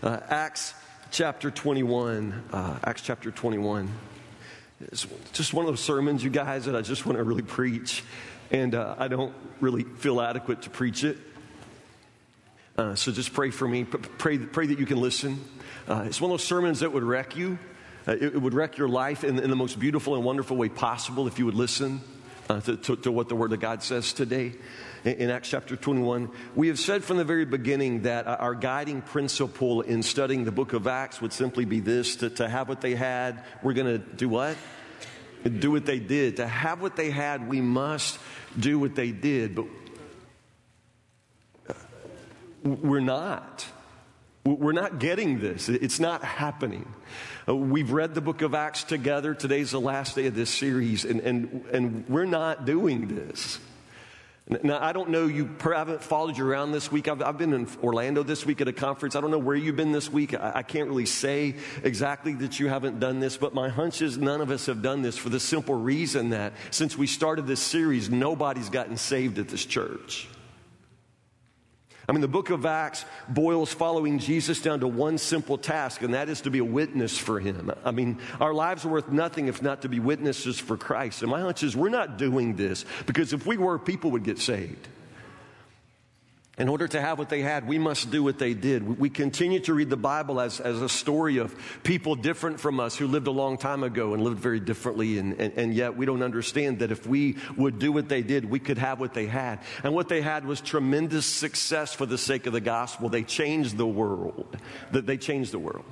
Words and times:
Uh, 0.00 0.20
Acts 0.28 0.74
chapter 1.10 1.50
21. 1.50 2.44
Uh, 2.52 2.78
Acts 2.84 3.02
chapter 3.02 3.32
21. 3.32 3.90
It's 4.80 5.08
just 5.32 5.52
one 5.52 5.64
of 5.64 5.72
those 5.72 5.80
sermons, 5.80 6.22
you 6.22 6.30
guys, 6.30 6.66
that 6.66 6.76
I 6.76 6.82
just 6.82 7.04
want 7.04 7.18
to 7.18 7.24
really 7.24 7.42
preach. 7.42 8.04
And 8.52 8.76
uh, 8.76 8.94
I 8.96 9.08
don't 9.08 9.34
really 9.60 9.82
feel 9.82 10.20
adequate 10.20 10.62
to 10.62 10.70
preach 10.70 11.02
it. 11.02 11.18
Uh, 12.76 12.94
so 12.94 13.10
just 13.10 13.32
pray 13.32 13.50
for 13.50 13.66
me. 13.66 13.82
Pray, 13.82 14.38
pray 14.38 14.68
that 14.68 14.78
you 14.78 14.86
can 14.86 15.00
listen. 15.00 15.44
Uh, 15.88 16.04
it's 16.06 16.20
one 16.20 16.30
of 16.30 16.38
those 16.38 16.46
sermons 16.46 16.78
that 16.80 16.92
would 16.92 17.02
wreck 17.02 17.34
you. 17.34 17.58
Uh, 18.06 18.12
it, 18.12 18.22
it, 18.22 18.40
would 18.40 18.54
wreck 18.54 18.78
your 18.78 18.88
life 18.88 19.24
in, 19.24 19.40
in, 19.40 19.50
the 19.50 19.56
most 19.56 19.80
beautiful 19.80 20.14
and 20.14 20.24
wonderful 20.24 20.56
way 20.56 20.68
possible 20.68 21.26
if 21.26 21.40
you 21.40 21.44
would 21.44 21.56
listen 21.56 22.00
uh, 22.48 22.60
to, 22.60 22.76
to, 22.76 22.96
to, 22.96 23.12
what 23.12 23.28
the 23.28 23.36
Word 23.36 23.52
of 23.52 23.60
God 23.60 23.82
says 23.82 24.12
today. 24.12 24.52
In, 25.04 25.14
in, 25.14 25.30
Acts 25.30 25.50
chapter 25.50 25.76
21, 25.76 26.30
we 26.54 26.68
have 26.68 26.78
said 26.78 27.04
from 27.04 27.18
the 27.18 27.24
very 27.24 27.44
beginning 27.44 28.02
that 28.02 28.26
our 28.26 28.54
guiding 28.54 29.02
principle 29.02 29.82
in 29.82 30.02
studying 30.02 30.44
the 30.44 30.52
book 30.52 30.72
of 30.72 30.86
Acts 30.86 31.20
would 31.20 31.32
simply 31.32 31.64
be 31.64 31.80
this 31.80 32.16
to, 32.16 32.30
to 32.30 32.48
have 32.48 32.68
what 32.68 32.80
they 32.80 32.94
had, 32.94 33.44
we're 33.62 33.74
going 33.74 33.86
to 33.86 33.98
do 33.98 34.28
what? 34.28 34.56
Do 35.44 35.70
what 35.70 35.86
they 35.86 35.98
did. 35.98 36.36
To 36.36 36.46
have 36.46 36.80
what 36.80 36.96
they 36.96 37.10
had, 37.10 37.48
we 37.48 37.60
must 37.60 38.18
do 38.58 38.78
what 38.78 38.94
they 38.94 39.12
did. 39.12 39.54
But 39.54 39.66
we're 42.64 43.00
not. 43.00 43.66
We're 44.44 44.72
not 44.72 44.98
getting 44.98 45.40
this. 45.40 45.68
It's 45.68 46.00
not 46.00 46.24
happening. 46.24 46.92
Uh, 47.48 47.56
we've 47.56 47.92
read 47.92 48.14
the 48.14 48.20
book 48.20 48.42
of 48.42 48.54
Acts 48.54 48.84
together. 48.84 49.32
Today's 49.32 49.70
the 49.70 49.80
last 49.80 50.14
day 50.14 50.26
of 50.26 50.34
this 50.34 50.50
series, 50.50 51.06
and, 51.06 51.20
and, 51.20 51.64
and 51.72 52.08
we're 52.08 52.26
not 52.26 52.66
doing 52.66 53.08
this. 53.08 53.58
Now, 54.62 54.78
I 54.82 54.92
don't 54.92 55.10
know, 55.10 55.26
you 55.26 55.48
haven't 55.62 56.02
followed 56.02 56.36
you 56.36 56.46
around 56.46 56.72
this 56.72 56.92
week. 56.92 57.08
I've, 57.08 57.22
I've, 57.22 57.38
been 57.38 57.52
in 57.54 57.68
Orlando 57.82 58.22
this 58.22 58.44
week 58.44 58.60
at 58.60 58.68
a 58.68 58.72
conference. 58.72 59.14
I 59.14 59.20
don't 59.20 59.30
know 59.30 59.38
where 59.38 59.56
you've 59.56 59.76
been 59.76 59.92
this 59.92 60.10
week. 60.10 60.34
I, 60.34 60.52
I 60.56 60.62
can't 60.62 60.88
really 60.88 61.06
say 61.06 61.54
exactly 61.82 62.34
that 62.34 62.58
you 62.58 62.68
haven't 62.68 63.00
done 63.00 63.20
this, 63.20 63.36
but 63.38 63.54
my 63.54 63.68
hunch 63.70 64.02
is 64.02 64.18
none 64.18 64.40
of 64.42 64.50
us 64.50 64.66
have 64.66 64.82
done 64.82 65.00
this 65.00 65.16
for 65.16 65.28
the 65.30 65.40
simple 65.40 65.74
reason 65.74 66.30
that 66.30 66.52
since 66.70 66.98
we 66.98 67.06
started 67.06 67.46
this 67.46 67.60
series, 67.60 68.10
nobody's 68.10 68.68
gotten 68.68 68.96
saved 68.98 69.38
at 69.38 69.48
this 69.48 69.64
church. 69.64 70.28
I 72.08 72.12
mean, 72.12 72.22
the 72.22 72.28
book 72.28 72.48
of 72.48 72.64
Acts 72.64 73.04
boils 73.28 73.72
following 73.72 74.18
Jesus 74.18 74.62
down 74.62 74.80
to 74.80 74.88
one 74.88 75.18
simple 75.18 75.58
task, 75.58 76.00
and 76.00 76.14
that 76.14 76.30
is 76.30 76.40
to 76.42 76.50
be 76.50 76.58
a 76.58 76.64
witness 76.64 77.18
for 77.18 77.38
him. 77.38 77.70
I 77.84 77.90
mean, 77.90 78.18
our 78.40 78.54
lives 78.54 78.86
are 78.86 78.88
worth 78.88 79.10
nothing 79.10 79.48
if 79.48 79.60
not 79.60 79.82
to 79.82 79.90
be 79.90 80.00
witnesses 80.00 80.58
for 80.58 80.78
Christ. 80.78 81.20
And 81.20 81.30
my 81.30 81.40
hunch 81.42 81.62
is 81.62 81.76
we're 81.76 81.90
not 81.90 82.16
doing 82.16 82.56
this 82.56 82.86
because 83.04 83.34
if 83.34 83.46
we 83.46 83.58
were, 83.58 83.78
people 83.78 84.10
would 84.12 84.24
get 84.24 84.38
saved. 84.38 84.88
In 86.58 86.68
order 86.68 86.88
to 86.88 87.00
have 87.00 87.20
what 87.20 87.28
they 87.28 87.40
had, 87.40 87.68
we 87.68 87.78
must 87.78 88.10
do 88.10 88.24
what 88.24 88.38
they 88.38 88.52
did. 88.52 88.98
We 88.98 89.10
continue 89.10 89.60
to 89.60 89.74
read 89.74 89.90
the 89.90 89.96
Bible 89.96 90.40
as, 90.40 90.58
as 90.58 90.82
a 90.82 90.88
story 90.88 91.38
of 91.38 91.54
people 91.84 92.16
different 92.16 92.58
from 92.58 92.80
us 92.80 92.96
who 92.96 93.06
lived 93.06 93.28
a 93.28 93.32
long 93.32 93.58
time 93.58 93.84
ago 93.84 94.12
and 94.12 94.24
lived 94.24 94.40
very 94.40 94.58
differently, 94.58 95.18
and, 95.18 95.40
and, 95.40 95.52
and, 95.56 95.74
yet 95.74 95.96
we 95.96 96.04
don't 96.04 96.22
understand 96.22 96.80
that 96.80 96.90
if 96.90 97.06
we 97.06 97.36
would 97.56 97.78
do 97.78 97.92
what 97.92 98.08
they 98.08 98.22
did, 98.22 98.44
we 98.44 98.58
could 98.58 98.78
have 98.78 98.98
what 98.98 99.14
they 99.14 99.26
had. 99.26 99.60
And 99.84 99.94
what 99.94 100.08
they 100.08 100.20
had 100.20 100.44
was 100.44 100.60
tremendous 100.60 101.26
success 101.26 101.94
for 101.94 102.06
the 102.06 102.18
sake 102.18 102.46
of 102.46 102.52
the 102.52 102.60
gospel. 102.60 103.08
They 103.08 103.22
changed 103.22 103.76
the 103.76 103.86
world. 103.86 104.56
They 104.90 105.16
changed 105.16 105.52
the 105.52 105.60
world. 105.60 105.84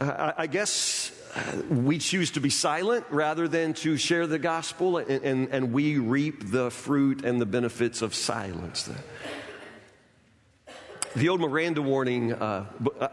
I, 0.00 0.34
I 0.38 0.46
guess 0.46 1.12
we 1.70 1.98
choose 1.98 2.32
to 2.32 2.40
be 2.40 2.50
silent 2.50 3.06
rather 3.10 3.48
than 3.48 3.74
to 3.74 3.96
share 3.96 4.26
the 4.26 4.38
gospel, 4.38 4.98
and, 4.98 5.24
and, 5.24 5.48
and 5.50 5.72
we 5.72 5.98
reap 5.98 6.50
the 6.50 6.70
fruit 6.70 7.24
and 7.24 7.40
the 7.40 7.46
benefits 7.46 8.02
of 8.02 8.14
silence. 8.14 8.90
The 11.14 11.28
old 11.28 11.40
Miranda 11.40 11.82
warning, 11.82 12.32
uh, 12.32 12.64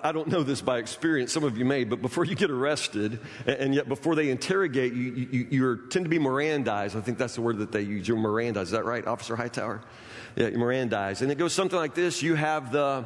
I 0.02 0.14
don't 0.14 0.28
know 0.28 0.42
this 0.42 0.62
by 0.62 0.78
experience, 0.78 1.34
some 1.34 1.44
of 1.44 1.58
you 1.58 1.66
may, 1.66 1.84
but 1.84 2.02
before 2.02 2.24
you 2.24 2.36
get 2.36 2.50
arrested, 2.50 3.20
and 3.46 3.76
yet 3.76 3.90
before 3.90 4.16
they 4.16 4.30
interrogate 4.30 4.94
you, 4.94 5.28
you, 5.32 5.48
you 5.50 5.88
tend 5.90 6.06
to 6.06 6.10
be 6.10 6.20
Mirandized. 6.20 6.96
I 6.96 7.02
think 7.02 7.18
that's 7.18 7.36
the 7.36 7.42
word 7.42 7.58
that 7.58 7.74
they 7.74 7.82
use. 7.82 8.08
You're 8.08 8.18
Mirandized. 8.18 8.64
Is 8.64 8.72
that 8.72 8.86
right, 8.86 9.06
Officer 9.06 9.36
Hightower? 9.36 9.82
Yeah, 10.38 10.50
Mirandized. 10.52 11.22
And 11.22 11.32
it 11.32 11.38
goes 11.38 11.52
something 11.54 11.78
like 11.78 11.94
this 11.94 12.24
You 12.24 12.36
have 12.36 12.72
the 12.72 13.06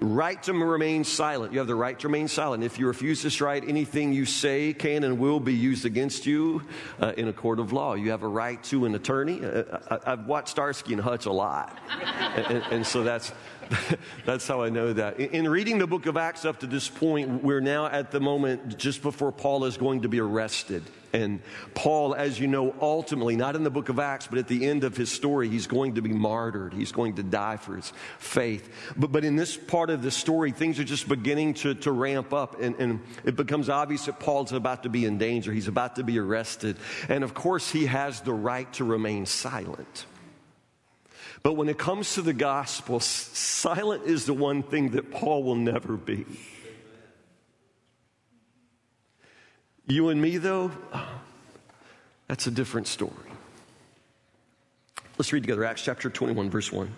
right 0.00 0.42
to 0.44 0.52
remain 0.52 1.04
silent. 1.04 1.52
You 1.52 1.58
have 1.58 1.68
the 1.68 1.74
right 1.74 1.98
to 1.98 2.08
remain 2.08 2.28
silent. 2.28 2.64
If 2.64 2.78
you 2.78 2.86
refuse 2.86 3.22
to 3.22 3.30
strike, 3.30 3.68
anything 3.68 4.12
you 4.12 4.24
say 4.24 4.72
can 4.72 5.04
and 5.04 5.18
will 5.18 5.40
be 5.40 5.54
used 5.54 5.84
against 5.84 6.26
you 6.26 6.62
uh, 7.00 7.12
in 7.16 7.28
a 7.28 7.32
court 7.32 7.58
of 7.58 7.72
law. 7.72 7.94
You 7.94 8.10
have 8.10 8.22
a 8.22 8.28
right 8.28 8.62
to 8.64 8.86
an 8.86 8.94
attorney. 8.94 9.44
Uh, 9.44 9.78
I, 9.90 10.10
have 10.10 10.26
watched 10.26 10.48
Starsky 10.48 10.92
and 10.92 11.02
Hutch 11.02 11.26
a 11.26 11.32
lot, 11.32 11.78
and, 12.36 12.62
and, 12.70 12.86
so 12.86 13.02
that's 13.02 13.32
That's 14.24 14.46
how 14.46 14.62
I 14.62 14.68
know 14.68 14.92
that. 14.92 15.18
In 15.20 15.48
reading 15.48 15.78
the 15.78 15.86
book 15.86 16.06
of 16.06 16.16
Acts 16.16 16.44
up 16.44 16.60
to 16.60 16.66
this 16.66 16.88
point, 16.88 17.42
we're 17.42 17.60
now 17.60 17.86
at 17.86 18.10
the 18.10 18.20
moment 18.20 18.78
just 18.78 19.02
before 19.02 19.32
Paul 19.32 19.64
is 19.64 19.76
going 19.76 20.02
to 20.02 20.08
be 20.08 20.20
arrested. 20.20 20.82
And 21.12 21.40
Paul, 21.74 22.14
as 22.14 22.38
you 22.38 22.46
know, 22.46 22.74
ultimately, 22.80 23.36
not 23.36 23.56
in 23.56 23.64
the 23.64 23.70
book 23.70 23.88
of 23.88 23.98
Acts, 23.98 24.26
but 24.26 24.38
at 24.38 24.48
the 24.48 24.66
end 24.66 24.84
of 24.84 24.96
his 24.96 25.10
story, 25.10 25.48
he's 25.48 25.66
going 25.66 25.94
to 25.94 26.02
be 26.02 26.12
martyred. 26.12 26.74
He's 26.74 26.92
going 26.92 27.14
to 27.14 27.22
die 27.22 27.56
for 27.56 27.76
his 27.76 27.92
faith. 28.18 28.68
But, 28.96 29.12
but 29.12 29.24
in 29.24 29.36
this 29.36 29.56
part 29.56 29.90
of 29.90 30.02
the 30.02 30.10
story, 30.10 30.52
things 30.52 30.78
are 30.78 30.84
just 30.84 31.08
beginning 31.08 31.54
to, 31.54 31.74
to 31.74 31.92
ramp 31.92 32.32
up. 32.32 32.60
And, 32.60 32.76
and 32.76 33.00
it 33.24 33.36
becomes 33.36 33.68
obvious 33.68 34.06
that 34.06 34.20
Paul's 34.20 34.52
about 34.52 34.82
to 34.82 34.88
be 34.88 35.06
in 35.06 35.18
danger. 35.18 35.52
He's 35.52 35.68
about 35.68 35.96
to 35.96 36.04
be 36.04 36.18
arrested. 36.18 36.76
And 37.08 37.24
of 37.24 37.32
course, 37.32 37.70
he 37.70 37.86
has 37.86 38.20
the 38.20 38.34
right 38.34 38.70
to 38.74 38.84
remain 38.84 39.24
silent. 39.24 40.06
But 41.42 41.54
when 41.54 41.68
it 41.68 41.78
comes 41.78 42.14
to 42.14 42.22
the 42.22 42.32
gospel, 42.32 43.00
silent 43.00 44.04
is 44.04 44.26
the 44.26 44.34
one 44.34 44.62
thing 44.62 44.90
that 44.90 45.10
Paul 45.10 45.44
will 45.44 45.54
never 45.54 45.96
be. 45.96 46.26
You 49.90 50.10
and 50.10 50.20
me, 50.20 50.36
though, 50.36 50.70
that's 52.26 52.46
a 52.46 52.50
different 52.50 52.86
story. 52.88 53.12
Let's 55.16 55.32
read 55.32 55.42
together 55.42 55.64
Acts 55.64 55.82
chapter 55.82 56.10
21, 56.10 56.50
verse 56.50 56.70
1. 56.70 56.92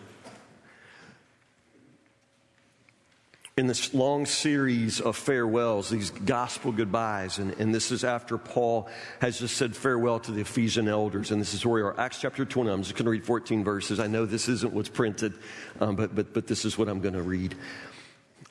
in 3.61 3.67
this 3.67 3.93
long 3.93 4.25
series 4.25 5.03
of 5.03 5.15
farewells, 5.15 5.91
these 5.91 6.09
gospel 6.11 6.73
goodbyes. 6.73 7.39
And, 7.39 7.53
and, 7.61 7.75
this 7.75 7.93
is 7.93 8.05
after 8.05 8.39
Paul 8.39 8.89
has 9.21 9.39
just 9.39 9.59
said 9.59 9.77
farewell 9.77 10.19
to 10.21 10.33
the 10.33 10.41
Ephesian 10.41 10.89
elders. 10.89 11.31
And 11.31 11.39
this 11.39 11.53
is 11.53 11.67
where 11.67 11.75
we 11.75 11.83
are. 11.83 12.01
Acts 12.01 12.21
chapter 12.21 12.47
20. 12.47 12.71
I'm 12.71 12.83
just 12.83 12.95
going 12.95 13.05
to 13.05 13.11
read 13.11 13.25
14 13.25 13.63
verses. 13.63 14.01
I 14.01 14.07
know 14.07 14.25
this 14.25 14.49
isn't 14.49 14.73
what's 14.73 14.89
printed, 14.89 15.35
um, 15.79 15.95
but, 15.95 16.15
but, 16.15 16.33
but 16.33 16.47
this 16.47 16.65
is 16.65 16.79
what 16.79 16.89
I'm 16.89 17.01
going 17.01 17.15
to 17.15 17.23
read. 17.23 17.55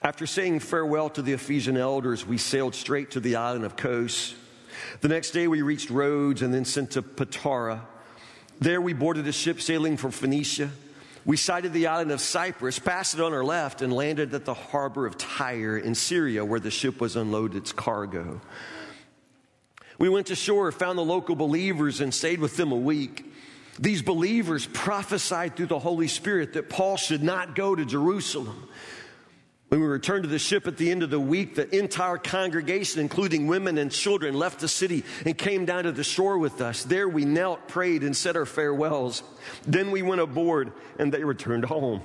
After 0.02 0.26
saying 0.26 0.62
farewell 0.62 1.10
to 1.12 1.22
the 1.22 1.34
Ephesian 1.34 1.76
elders, 1.76 2.26
we 2.26 2.38
sailed 2.38 2.74
straight 2.74 3.12
to 3.12 3.20
the 3.20 3.36
island 3.36 3.66
of 3.66 3.76
Kos. 3.76 4.34
The 5.02 5.10
next 5.10 5.32
day 5.32 5.48
we 5.48 5.62
reached 5.62 5.90
Rhodes 5.90 6.42
and 6.42 6.54
then 6.54 6.64
sent 6.64 6.92
to 6.92 7.02
Patara. 7.02 7.82
There 8.60 8.80
we 8.80 8.94
boarded 8.94 9.28
a 9.28 9.34
ship 9.34 9.60
sailing 9.60 9.98
for 9.98 10.10
Phoenicia. 10.10 10.70
We 11.26 11.36
sighted 11.36 11.74
the 11.74 11.88
island 11.88 12.12
of 12.12 12.22
Cyprus, 12.22 12.80
passed 12.80 13.14
it 13.14 13.20
on 13.20 13.34
our 13.34 13.44
left, 13.44 13.82
and 13.82 13.92
landed 13.92 14.34
at 14.34 14.46
the 14.46 14.54
harbor 14.54 15.06
of 15.06 15.18
Tyre 15.18 15.78
in 15.78 15.94
Syria, 15.96 16.46
where 16.46 16.62
the 16.62 16.72
ship 16.72 17.02
was 17.02 17.18
unloaded 17.18 17.58
its 17.58 17.74
cargo. 17.74 18.40
We 19.98 20.08
went 20.08 20.28
to 20.28 20.36
shore, 20.36 20.72
found 20.72 20.98
the 20.98 21.04
local 21.04 21.36
believers, 21.36 22.00
and 22.00 22.14
stayed 22.14 22.40
with 22.40 22.56
them 22.56 22.72
a 22.72 22.78
week. 22.78 23.26
These 23.78 24.02
believers 24.02 24.66
prophesied 24.66 25.58
through 25.58 25.68
the 25.68 25.80
Holy 25.80 26.08
Spirit 26.08 26.54
that 26.54 26.70
Paul 26.70 26.96
should 26.96 27.22
not 27.22 27.54
go 27.54 27.76
to 27.76 27.84
Jerusalem. 27.84 28.70
When 29.70 29.82
we 29.82 29.88
returned 29.88 30.24
to 30.24 30.30
the 30.30 30.40
ship 30.40 30.66
at 30.66 30.78
the 30.78 30.90
end 30.90 31.04
of 31.04 31.12
the 31.12 31.20
week, 31.20 31.54
the 31.54 31.74
entire 31.78 32.18
congregation, 32.18 33.02
including 33.02 33.46
women 33.46 33.78
and 33.78 33.92
children, 33.92 34.34
left 34.34 34.60
the 34.60 34.68
city 34.68 35.04
and 35.26 35.38
came 35.38 35.66
down 35.66 35.84
to 35.84 35.92
the 35.92 36.04
shore 36.04 36.40
with 36.40 36.60
us. 36.60 36.84
There 36.84 37.08
we 37.08 37.24
knelt, 37.24 37.68
prayed, 37.68 38.04
and 38.04 38.18
said 38.18 38.36
our 38.36 38.48
farewells. 38.48 39.22
Then 39.68 39.92
we 39.92 40.02
went 40.02 40.22
aboard 40.22 40.74
and 40.98 41.12
they 41.14 41.24
returned 41.24 41.66
home. 41.66 42.02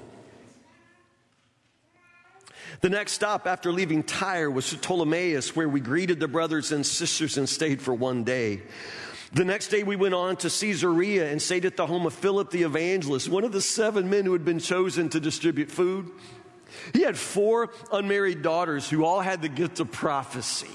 The 2.82 2.90
next 2.90 3.12
stop 3.12 3.46
after 3.46 3.72
leaving 3.72 4.02
Tyre 4.02 4.50
was 4.50 4.68
to 4.68 4.76
Ptolemais, 4.76 5.56
where 5.56 5.68
we 5.68 5.80
greeted 5.80 6.20
the 6.20 6.28
brothers 6.28 6.70
and 6.70 6.84
sisters 6.84 7.38
and 7.38 7.48
stayed 7.48 7.80
for 7.80 7.94
one 7.94 8.24
day. 8.24 8.60
The 9.32 9.44
next 9.44 9.68
day 9.68 9.84
we 9.84 9.96
went 9.96 10.12
on 10.12 10.36
to 10.36 10.50
Caesarea 10.50 11.30
and 11.30 11.40
stayed 11.40 11.64
at 11.64 11.78
the 11.78 11.86
home 11.86 12.04
of 12.04 12.12
Philip 12.12 12.50
the 12.50 12.64
evangelist, 12.64 13.30
one 13.30 13.42
of 13.42 13.52
the 13.52 13.62
seven 13.62 14.10
men 14.10 14.26
who 14.26 14.34
had 14.34 14.44
been 14.44 14.58
chosen 14.58 15.08
to 15.08 15.18
distribute 15.18 15.70
food. 15.70 16.10
He 16.92 17.02
had 17.02 17.16
four 17.16 17.70
unmarried 17.92 18.42
daughters 18.42 18.88
who 18.88 19.04
all 19.04 19.20
had 19.20 19.42
the 19.42 19.48
gift 19.48 19.80
of 19.80 19.90
prophecy. 19.90 20.70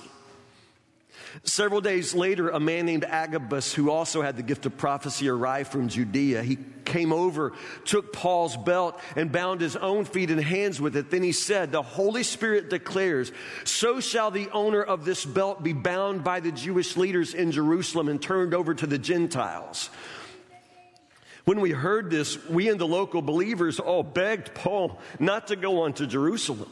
Several 1.44 1.80
days 1.80 2.16
later, 2.16 2.50
a 2.50 2.60
man 2.60 2.86
named 2.86 3.04
Agabus, 3.04 3.74
who 3.74 3.92
also 3.92 4.22
had 4.22 4.36
the 4.36 4.44
gift 4.44 4.66
of 4.66 4.78
prophecy, 4.78 5.30
arrived 5.30 5.72
from 5.72 5.88
Judea. 5.88 6.42
He 6.42 6.57
came 6.86 7.13
over, 7.13 7.54
took 7.86 8.12
Paul's 8.12 8.57
belt, 8.57 9.00
and 9.16 9.31
bound 9.31 9.62
his 9.62 9.75
own 9.75 10.06
feet 10.06 10.31
and 10.31 10.42
hands 10.42 10.81
with 10.81 10.96
it. 10.98 11.12
Then 11.12 11.22
he 11.22 11.31
said, 11.31 11.72
The 11.72 11.84
Holy 11.84 12.24
Spirit 12.24 12.69
declares, 12.69 13.31
So 13.63 14.00
shall 14.00 14.31
the 14.31 14.50
owner 14.50 14.81
of 14.81 15.06
this 15.06 15.24
belt 15.24 15.62
be 15.63 15.74
bound 15.74 16.24
by 16.24 16.40
the 16.40 16.51
Jewish 16.51 16.98
leaders 16.98 17.34
in 17.34 17.51
Jerusalem 17.51 18.10
and 18.10 18.22
turned 18.22 18.56
over 18.56 18.74
to 18.74 18.88
the 18.88 18.98
Gentiles. 18.98 19.92
When 21.50 21.62
we 21.62 21.72
heard 21.72 22.12
this, 22.12 22.38
we 22.46 22.69
and 22.69 22.80
the 22.80 22.86
local 22.86 23.24
believers 23.24 23.80
all 23.80 24.04
begged 24.04 24.54
Paul 24.54 25.00
not 25.18 25.48
to 25.48 25.56
go 25.56 25.81
on 25.81 25.94
to 25.94 26.06
Jerusalem. 26.06 26.69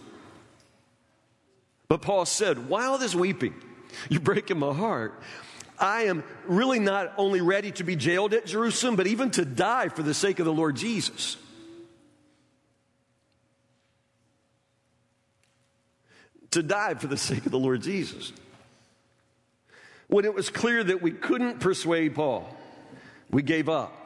But 1.88 2.04
Paul 2.04 2.28
said, 2.28 2.70
While 2.70 3.00
this 3.00 3.16
weeping, 3.16 3.56
you're 4.08 4.22
breaking 4.22 4.60
my 4.60 4.76
heart. 4.76 5.20
I 5.80 6.04
am 6.04 6.24
really 6.46 6.78
not 6.78 7.12
only 7.18 7.42
ready 7.42 7.72
to 7.72 7.84
be 7.84 7.96
jailed 7.96 8.36
at 8.36 8.46
Jerusalem, 8.46 8.96
but 8.96 9.08
even 9.08 9.32
to 9.32 9.46
die 9.46 9.90
for 9.90 10.04
the 10.04 10.14
sake 10.14 10.38
of 10.38 10.46
the 10.46 10.54
Lord 10.54 10.76
Jesus. 10.76 11.38
To 16.52 16.62
die 16.62 16.94
for 16.94 17.08
the 17.08 17.18
sake 17.18 17.48
of 17.48 17.52
the 17.52 17.58
Lord 17.58 17.82
Jesus. 17.82 18.32
When 20.06 20.24
it 20.24 20.36
was 20.36 20.52
clear 20.52 20.84
that 20.84 21.02
we 21.02 21.10
couldn't 21.10 21.62
persuade 21.62 22.14
Paul, 22.14 22.48
we 23.32 23.42
gave 23.42 23.70
up 23.70 24.04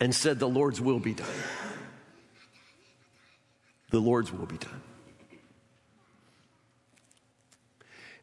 and 0.00 0.14
said, 0.14 0.38
The 0.38 0.48
Lord's 0.48 0.80
will 0.80 0.98
be 0.98 1.14
done. 1.14 1.28
The 3.90 4.00
Lord's 4.00 4.32
will 4.32 4.46
be 4.46 4.56
done. 4.56 4.82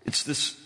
It's 0.06 0.24
this 0.24 0.57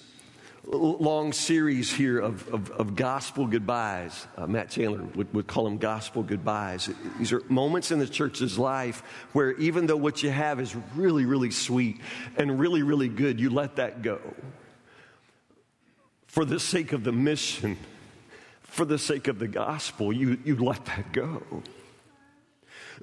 long 0.63 1.34
series 1.34 1.92
here 1.92 2.19
of, 2.19 2.48
of, 2.54 2.69
of 2.72 2.96
gospel 2.96 3.48
goodbyes. 3.48 4.28
Uh, 4.38 4.46
Matt 4.46 4.69
Chandler 4.69 5.04
would, 5.16 5.34
would 5.34 5.48
call 5.48 5.63
them 5.63 5.78
gospel 5.80 6.22
goodbyes. 6.22 6.90
These 7.18 7.34
are 7.34 7.42
moments 7.50 7.92
in 7.92 7.98
the 7.98 8.08
church's 8.08 8.60
life 8.60 9.02
where 9.34 9.54
even 9.54 9.88
though 9.88 9.98
what 9.98 10.22
you 10.22 10.30
have 10.30 10.60
is 10.60 10.75
really, 10.96 11.25
really 11.25 11.52
sweet 11.52 12.00
and 12.38 12.60
really, 12.60 12.84
really 12.84 13.10
good, 13.10 13.40
you 13.40 13.50
let 13.50 13.78
that 13.78 14.04
go. 14.04 14.19
For 16.28 16.46
the 16.46 16.60
sake 16.60 16.94
of 16.94 17.04
the 17.04 17.12
mission, 17.12 17.78
for 18.72 18.86
the 18.86 18.98
sake 18.98 19.28
of 19.28 19.38
the 19.38 19.50
gospel, 19.50 20.14
you, 20.14 20.40
you 20.46 20.56
let 20.56 20.86
that 20.86 21.12
go. 21.12 21.44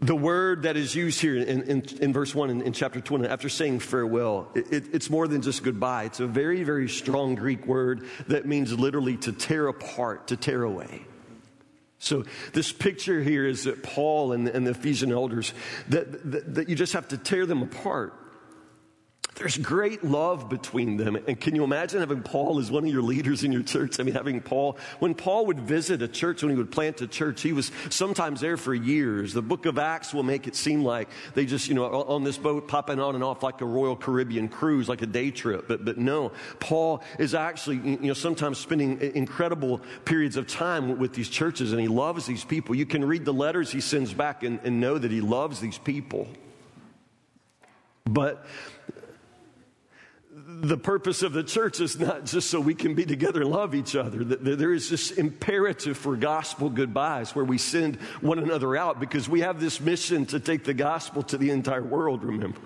The 0.00 0.16
word 0.16 0.62
that 0.62 0.78
is 0.78 0.94
used 0.94 1.20
here 1.20 1.36
in, 1.36 1.62
in, 1.62 1.82
in 2.00 2.12
verse 2.12 2.34
1 2.34 2.48
in, 2.50 2.62
in, 2.62 2.72
chapter 2.72 3.00
20, 3.02 3.28
after 3.28 3.50
saying 3.50 3.80
farewell, 3.80 4.48
it, 4.54 4.94
it's 4.94 5.10
more 5.10 5.28
than 5.28 5.42
just 5.42 5.62
goodbye. 5.62 6.04
It's 6.04 6.20
a 6.20 6.26
very, 6.26 6.64
very 6.64 6.88
strong 6.88 7.34
Greek 7.34 7.66
word 7.66 8.06
that 8.28 8.46
means 8.46 8.72
literally 8.72 9.18
to 9.18 9.32
tear 9.32 9.68
apart, 9.68 10.28
to 10.28 10.36
tear 10.36 10.62
away. 10.62 11.04
So, 11.98 12.24
this 12.54 12.72
picture 12.72 13.20
here 13.20 13.44
is 13.44 13.64
that 13.64 13.82
Paul 13.82 14.32
and, 14.32 14.48
and 14.48 14.66
the 14.66 14.70
Ephesian 14.70 15.12
elders, 15.12 15.52
that, 15.88 16.30
that, 16.30 16.54
that 16.54 16.68
you 16.68 16.76
just 16.76 16.92
have 16.94 17.08
to 17.08 17.18
tear 17.18 17.44
them 17.44 17.60
apart. 17.60 18.14
There's 19.38 19.56
great 19.56 20.02
love 20.02 20.48
between 20.48 20.96
them. 20.96 21.14
And 21.14 21.40
can 21.40 21.54
you 21.54 21.62
imagine 21.62 22.00
having 22.00 22.22
Paul 22.22 22.58
as 22.58 22.72
one 22.72 22.82
of 22.82 22.90
your 22.90 23.02
leaders 23.02 23.44
in 23.44 23.52
your 23.52 23.62
church? 23.62 24.00
I 24.00 24.02
mean, 24.02 24.16
having 24.16 24.40
Paul, 24.40 24.76
when 24.98 25.14
Paul 25.14 25.46
would 25.46 25.60
visit 25.60 26.02
a 26.02 26.08
church, 26.08 26.42
when 26.42 26.50
he 26.50 26.56
would 26.56 26.72
plant 26.72 27.00
a 27.02 27.06
church, 27.06 27.42
he 27.42 27.52
was 27.52 27.70
sometimes 27.88 28.40
there 28.40 28.56
for 28.56 28.74
years. 28.74 29.32
The 29.32 29.42
book 29.42 29.64
of 29.66 29.78
Acts 29.78 30.12
will 30.12 30.24
make 30.24 30.48
it 30.48 30.56
seem 30.56 30.82
like 30.82 31.08
they 31.34 31.46
just, 31.46 31.68
you 31.68 31.74
know, 31.74 31.84
on 31.84 32.24
this 32.24 32.36
boat 32.36 32.66
popping 32.66 32.98
on 32.98 33.14
and 33.14 33.22
off 33.22 33.44
like 33.44 33.60
a 33.60 33.64
Royal 33.64 33.94
Caribbean 33.94 34.48
cruise, 34.48 34.88
like 34.88 35.02
a 35.02 35.06
day 35.06 35.30
trip. 35.30 35.68
But, 35.68 35.84
but 35.84 35.98
no, 35.98 36.32
Paul 36.58 37.04
is 37.20 37.32
actually, 37.32 37.76
you 37.76 38.08
know, 38.08 38.14
sometimes 38.14 38.58
spending 38.58 39.00
incredible 39.00 39.82
periods 40.04 40.36
of 40.36 40.48
time 40.48 40.98
with 40.98 41.14
these 41.14 41.28
churches 41.28 41.70
and 41.70 41.80
he 41.80 41.86
loves 41.86 42.26
these 42.26 42.42
people. 42.42 42.74
You 42.74 42.86
can 42.86 43.04
read 43.04 43.24
the 43.24 43.32
letters 43.32 43.70
he 43.70 43.82
sends 43.82 44.12
back 44.12 44.42
and, 44.42 44.58
and 44.64 44.80
know 44.80 44.98
that 44.98 45.12
he 45.12 45.20
loves 45.20 45.60
these 45.60 45.78
people. 45.78 46.26
But 48.04 48.44
the 50.68 50.76
purpose 50.76 51.22
of 51.22 51.32
the 51.32 51.42
church 51.42 51.80
is 51.80 51.98
not 51.98 52.24
just 52.24 52.50
so 52.50 52.60
we 52.60 52.74
can 52.74 52.94
be 52.94 53.04
together 53.04 53.40
and 53.40 53.50
love 53.50 53.74
each 53.74 53.96
other. 53.96 54.22
There 54.22 54.72
is 54.72 54.90
this 54.90 55.10
imperative 55.12 55.96
for 55.96 56.16
gospel 56.16 56.70
goodbyes 56.70 57.34
where 57.34 57.44
we 57.44 57.58
send 57.58 57.96
one 58.20 58.38
another 58.38 58.76
out 58.76 59.00
because 59.00 59.28
we 59.28 59.40
have 59.40 59.60
this 59.60 59.80
mission 59.80 60.26
to 60.26 60.40
take 60.40 60.64
the 60.64 60.74
gospel 60.74 61.22
to 61.24 61.38
the 61.38 61.50
entire 61.50 61.82
world, 61.82 62.22
remember. 62.22 62.60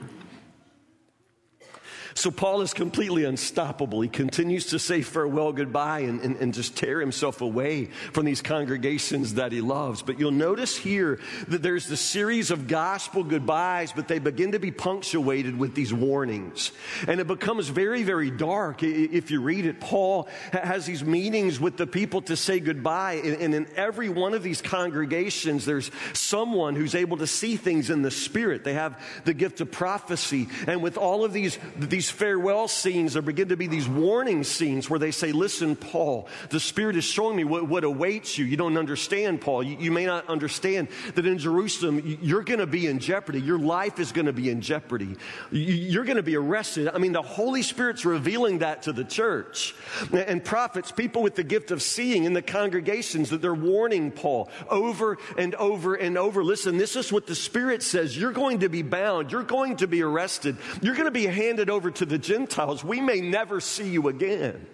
So 2.14 2.30
Paul 2.30 2.60
is 2.60 2.74
completely 2.74 3.24
unstoppable. 3.24 4.00
He 4.00 4.08
continues 4.08 4.66
to 4.66 4.78
say 4.78 5.02
farewell, 5.02 5.52
goodbye, 5.52 6.00
and, 6.00 6.20
and, 6.20 6.36
and, 6.36 6.52
just 6.52 6.76
tear 6.76 7.00
himself 7.00 7.40
away 7.40 7.86
from 8.12 8.26
these 8.26 8.42
congregations 8.42 9.34
that 9.34 9.52
he 9.52 9.62
loves. 9.62 10.02
But 10.02 10.18
you'll 10.18 10.30
notice 10.30 10.76
here 10.76 11.18
that 11.48 11.62
there's 11.62 11.86
the 11.86 11.96
series 11.96 12.50
of 12.50 12.66
gospel 12.66 13.24
goodbyes, 13.24 13.92
but 13.92 14.08
they 14.08 14.18
begin 14.18 14.52
to 14.52 14.58
be 14.58 14.70
punctuated 14.70 15.58
with 15.58 15.74
these 15.74 15.94
warnings. 15.94 16.72
And 17.08 17.20
it 17.20 17.26
becomes 17.26 17.68
very, 17.68 18.02
very 18.02 18.30
dark 18.30 18.82
if 18.82 19.30
you 19.30 19.40
read 19.40 19.64
it. 19.64 19.80
Paul 19.80 20.28
has 20.52 20.84
these 20.84 21.02
meetings 21.02 21.58
with 21.58 21.78
the 21.78 21.86
people 21.86 22.20
to 22.22 22.36
say 22.36 22.60
goodbye. 22.60 23.14
And 23.24 23.54
in 23.54 23.66
every 23.76 24.10
one 24.10 24.34
of 24.34 24.42
these 24.42 24.60
congregations, 24.60 25.64
there's 25.64 25.90
someone 26.12 26.76
who's 26.76 26.94
able 26.94 27.16
to 27.18 27.26
see 27.26 27.56
things 27.56 27.88
in 27.88 28.02
the 28.02 28.10
spirit. 28.10 28.64
They 28.64 28.74
have 28.74 29.02
the 29.24 29.34
gift 29.34 29.60
of 29.62 29.70
prophecy. 29.70 30.48
And 30.66 30.82
with 30.82 30.98
all 30.98 31.24
of 31.24 31.32
these, 31.32 31.58
these 31.76 32.01
these 32.02 32.10
farewell 32.10 32.66
scenes, 32.66 33.12
there 33.12 33.22
begin 33.22 33.50
to 33.50 33.56
be 33.56 33.68
these 33.68 33.88
warning 33.88 34.42
scenes 34.42 34.90
where 34.90 34.98
they 34.98 35.12
say, 35.12 35.30
Listen, 35.30 35.76
Paul, 35.76 36.26
the 36.50 36.58
Spirit 36.58 36.96
is 36.96 37.04
showing 37.04 37.36
me 37.36 37.44
what, 37.44 37.68
what 37.68 37.84
awaits 37.84 38.36
you. 38.36 38.44
You 38.44 38.56
don't 38.56 38.76
understand, 38.76 39.40
Paul. 39.40 39.62
You, 39.62 39.76
you 39.78 39.92
may 39.92 40.04
not 40.04 40.28
understand 40.28 40.88
that 41.14 41.24
in 41.24 41.38
Jerusalem, 41.38 42.18
you're 42.20 42.42
going 42.42 42.58
to 42.58 42.66
be 42.66 42.88
in 42.88 42.98
jeopardy. 42.98 43.40
Your 43.40 43.60
life 43.60 44.00
is 44.00 44.10
going 44.10 44.26
to 44.26 44.32
be 44.32 44.50
in 44.50 44.62
jeopardy. 44.62 45.14
You're 45.52 46.02
going 46.02 46.16
to 46.16 46.24
be 46.24 46.34
arrested. 46.34 46.88
I 46.92 46.98
mean, 46.98 47.12
the 47.12 47.22
Holy 47.22 47.62
Spirit's 47.62 48.04
revealing 48.04 48.58
that 48.58 48.82
to 48.82 48.92
the 48.92 49.04
church. 49.04 49.72
And 50.12 50.44
prophets, 50.44 50.90
people 50.90 51.22
with 51.22 51.36
the 51.36 51.44
gift 51.44 51.70
of 51.70 51.82
seeing 51.82 52.24
in 52.24 52.32
the 52.32 52.42
congregations, 52.42 53.30
that 53.30 53.40
they're 53.40 53.54
warning 53.54 54.10
Paul 54.10 54.50
over 54.68 55.18
and 55.38 55.54
over 55.54 55.94
and 55.94 56.18
over. 56.18 56.42
Listen, 56.42 56.78
this 56.78 56.96
is 56.96 57.12
what 57.12 57.28
the 57.28 57.36
Spirit 57.36 57.80
says. 57.80 58.18
You're 58.18 58.32
going 58.32 58.58
to 58.60 58.68
be 58.68 58.82
bound. 58.82 59.30
You're 59.30 59.44
going 59.44 59.76
to 59.76 59.86
be 59.86 60.02
arrested. 60.02 60.56
You're 60.80 60.94
going 60.94 61.04
to 61.04 61.12
be 61.12 61.26
handed 61.26 61.70
over 61.70 61.91
to 61.96 62.06
the 62.06 62.18
Gentiles, 62.18 62.82
we 62.84 63.00
may 63.00 63.20
never 63.20 63.60
see 63.60 63.88
you 63.88 64.08
again. 64.08 64.66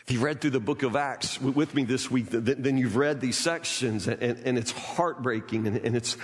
If 0.00 0.12
you've 0.12 0.22
read 0.22 0.40
through 0.40 0.50
the 0.50 0.60
book 0.60 0.84
of 0.84 0.94
Acts 0.94 1.40
with 1.40 1.74
me 1.74 1.82
this 1.82 2.08
week, 2.08 2.26
then 2.30 2.78
you've 2.78 2.94
read 2.94 3.20
these 3.20 3.36
sections, 3.36 4.06
and, 4.06 4.56
it's 4.56 4.70
heartbreaking 4.70 5.66
and 5.66 5.96
it's 5.96 6.16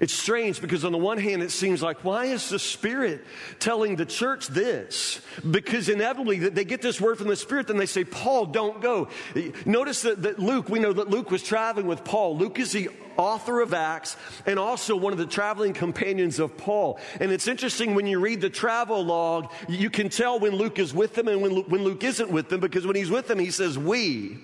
it's 0.00 0.12
strange 0.12 0.60
because, 0.60 0.84
on 0.84 0.92
the 0.92 0.98
one 0.98 1.18
hand, 1.18 1.42
it 1.42 1.50
seems 1.50 1.82
like, 1.82 2.04
why 2.04 2.26
is 2.26 2.48
the 2.48 2.58
Spirit 2.58 3.24
telling 3.58 3.96
the 3.96 4.06
church 4.06 4.48
this? 4.48 5.20
Because 5.48 5.88
inevitably 5.88 6.38
they 6.38 6.64
get 6.64 6.82
this 6.82 7.00
word 7.00 7.18
from 7.18 7.28
the 7.28 7.36
Spirit, 7.36 7.66
then 7.68 7.76
they 7.76 7.86
say, 7.86 8.04
Paul, 8.04 8.46
don't 8.46 8.80
go. 8.80 9.08
Notice 9.64 10.02
that, 10.02 10.22
that 10.22 10.38
Luke, 10.38 10.68
we 10.68 10.78
know 10.78 10.92
that 10.92 11.10
Luke 11.10 11.30
was 11.30 11.42
traveling 11.42 11.86
with 11.86 12.04
Paul. 12.04 12.36
Luke 12.36 12.58
is 12.58 12.72
the 12.72 12.90
author 13.16 13.60
of 13.60 13.74
Acts 13.74 14.16
and 14.46 14.58
also 14.58 14.96
one 14.96 15.12
of 15.12 15.18
the 15.18 15.26
traveling 15.26 15.72
companions 15.72 16.38
of 16.38 16.56
Paul. 16.56 16.98
And 17.20 17.30
it's 17.30 17.46
interesting 17.46 17.94
when 17.94 18.06
you 18.06 18.20
read 18.20 18.40
the 18.40 18.50
travel 18.50 19.04
log, 19.04 19.52
you 19.68 19.90
can 19.90 20.08
tell 20.08 20.40
when 20.40 20.56
Luke 20.56 20.78
is 20.78 20.94
with 20.94 21.14
them 21.14 21.28
and 21.28 21.42
when 21.42 21.52
when 21.52 21.84
Luke 21.84 22.04
isn't 22.04 22.30
with 22.30 22.48
them 22.48 22.60
because 22.60 22.86
when 22.86 22.96
he's 22.96 23.10
with 23.10 23.28
them, 23.28 23.38
he 23.38 23.50
says, 23.50 23.78
we. 23.78 24.38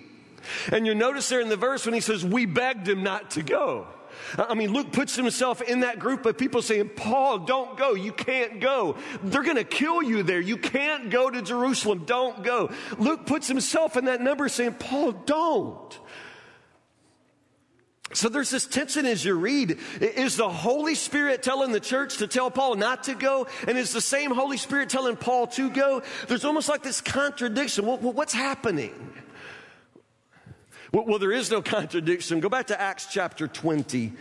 And 0.72 0.86
you 0.86 0.94
notice 0.94 1.28
there 1.28 1.40
in 1.40 1.48
the 1.48 1.56
verse 1.56 1.84
when 1.84 1.94
he 1.94 2.00
says, 2.00 2.24
we 2.24 2.46
begged 2.46 2.88
him 2.88 3.02
not 3.02 3.32
to 3.32 3.42
go. 3.42 3.86
I 4.36 4.54
mean, 4.54 4.72
Luke 4.72 4.92
puts 4.92 5.16
himself 5.16 5.62
in 5.62 5.80
that 5.80 5.98
group 5.98 6.26
of 6.26 6.36
people 6.36 6.62
saying, 6.62 6.90
Paul, 6.96 7.38
don't 7.40 7.76
go. 7.78 7.94
You 7.94 8.12
can't 8.12 8.60
go. 8.60 8.96
They're 9.22 9.42
going 9.42 9.56
to 9.56 9.64
kill 9.64 10.02
you 10.02 10.22
there. 10.22 10.40
You 10.40 10.56
can't 10.56 11.10
go 11.10 11.30
to 11.30 11.40
Jerusalem. 11.40 12.04
Don't 12.04 12.42
go. 12.42 12.70
Luke 12.98 13.26
puts 13.26 13.48
himself 13.48 13.96
in 13.96 14.06
that 14.06 14.20
number 14.20 14.48
saying, 14.48 14.74
Paul, 14.74 15.12
don't. 15.12 15.98
So 18.14 18.30
there's 18.30 18.48
this 18.48 18.66
tension 18.66 19.04
as 19.04 19.22
you 19.24 19.34
read. 19.34 19.78
Is 20.00 20.36
the 20.36 20.48
Holy 20.48 20.94
Spirit 20.94 21.42
telling 21.42 21.72
the 21.72 21.80
church 21.80 22.18
to 22.18 22.26
tell 22.26 22.50
Paul 22.50 22.76
not 22.76 23.04
to 23.04 23.14
go? 23.14 23.46
And 23.66 23.76
is 23.76 23.92
the 23.92 24.00
same 24.00 24.30
Holy 24.30 24.56
Spirit 24.56 24.88
telling 24.88 25.16
Paul 25.16 25.48
to 25.48 25.68
go? 25.68 26.02
There's 26.26 26.46
almost 26.46 26.70
like 26.70 26.82
this 26.82 27.02
contradiction. 27.02 27.84
Well, 27.84 27.98
what's 27.98 28.32
happening? 28.32 28.94
Well, 30.92 31.18
there 31.18 31.32
is 31.32 31.50
no 31.50 31.60
contradiction. 31.60 32.40
Go 32.40 32.48
back 32.48 32.68
to 32.68 32.80
Acts 32.80 33.08
chapter 33.10 33.46
20, 33.46 34.12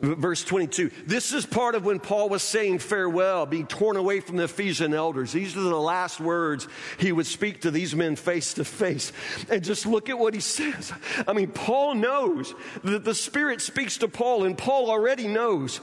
verse 0.00 0.42
22. 0.42 0.90
This 1.06 1.32
is 1.32 1.46
part 1.46 1.76
of 1.76 1.84
when 1.84 2.00
Paul 2.00 2.28
was 2.28 2.42
saying 2.42 2.80
farewell, 2.80 3.46
being 3.46 3.68
torn 3.68 3.96
away 3.96 4.18
from 4.18 4.36
the 4.36 4.44
Ephesian 4.44 4.92
elders. 4.92 5.30
These 5.32 5.56
are 5.56 5.60
the 5.60 5.76
last 5.76 6.18
words 6.18 6.66
he 6.98 7.12
would 7.12 7.26
speak 7.26 7.60
to 7.60 7.70
these 7.70 7.94
men 7.94 8.16
face 8.16 8.54
to 8.54 8.64
face. 8.64 9.12
And 9.48 9.62
just 9.62 9.86
look 9.86 10.08
at 10.08 10.18
what 10.18 10.34
he 10.34 10.40
says. 10.40 10.92
I 11.28 11.32
mean, 11.32 11.52
Paul 11.52 11.94
knows 11.94 12.54
that 12.82 13.04
the 13.04 13.14
Spirit 13.14 13.60
speaks 13.60 13.98
to 13.98 14.08
Paul, 14.08 14.44
and 14.44 14.58
Paul 14.58 14.90
already 14.90 15.28
knows. 15.28 15.80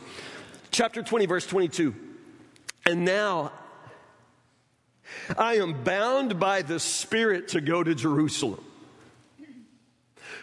Chapter 0.71 1.03
20, 1.03 1.25
verse 1.25 1.47
22. 1.47 1.95
And 2.85 3.05
now 3.05 3.53
I 5.37 5.55
am 5.55 5.83
bound 5.83 6.37
by 6.37 6.63
the 6.63 6.81
Spirit 6.81 7.49
to 7.49 7.61
go 7.61 7.81
to 7.81 7.95
Jerusalem 7.95 8.65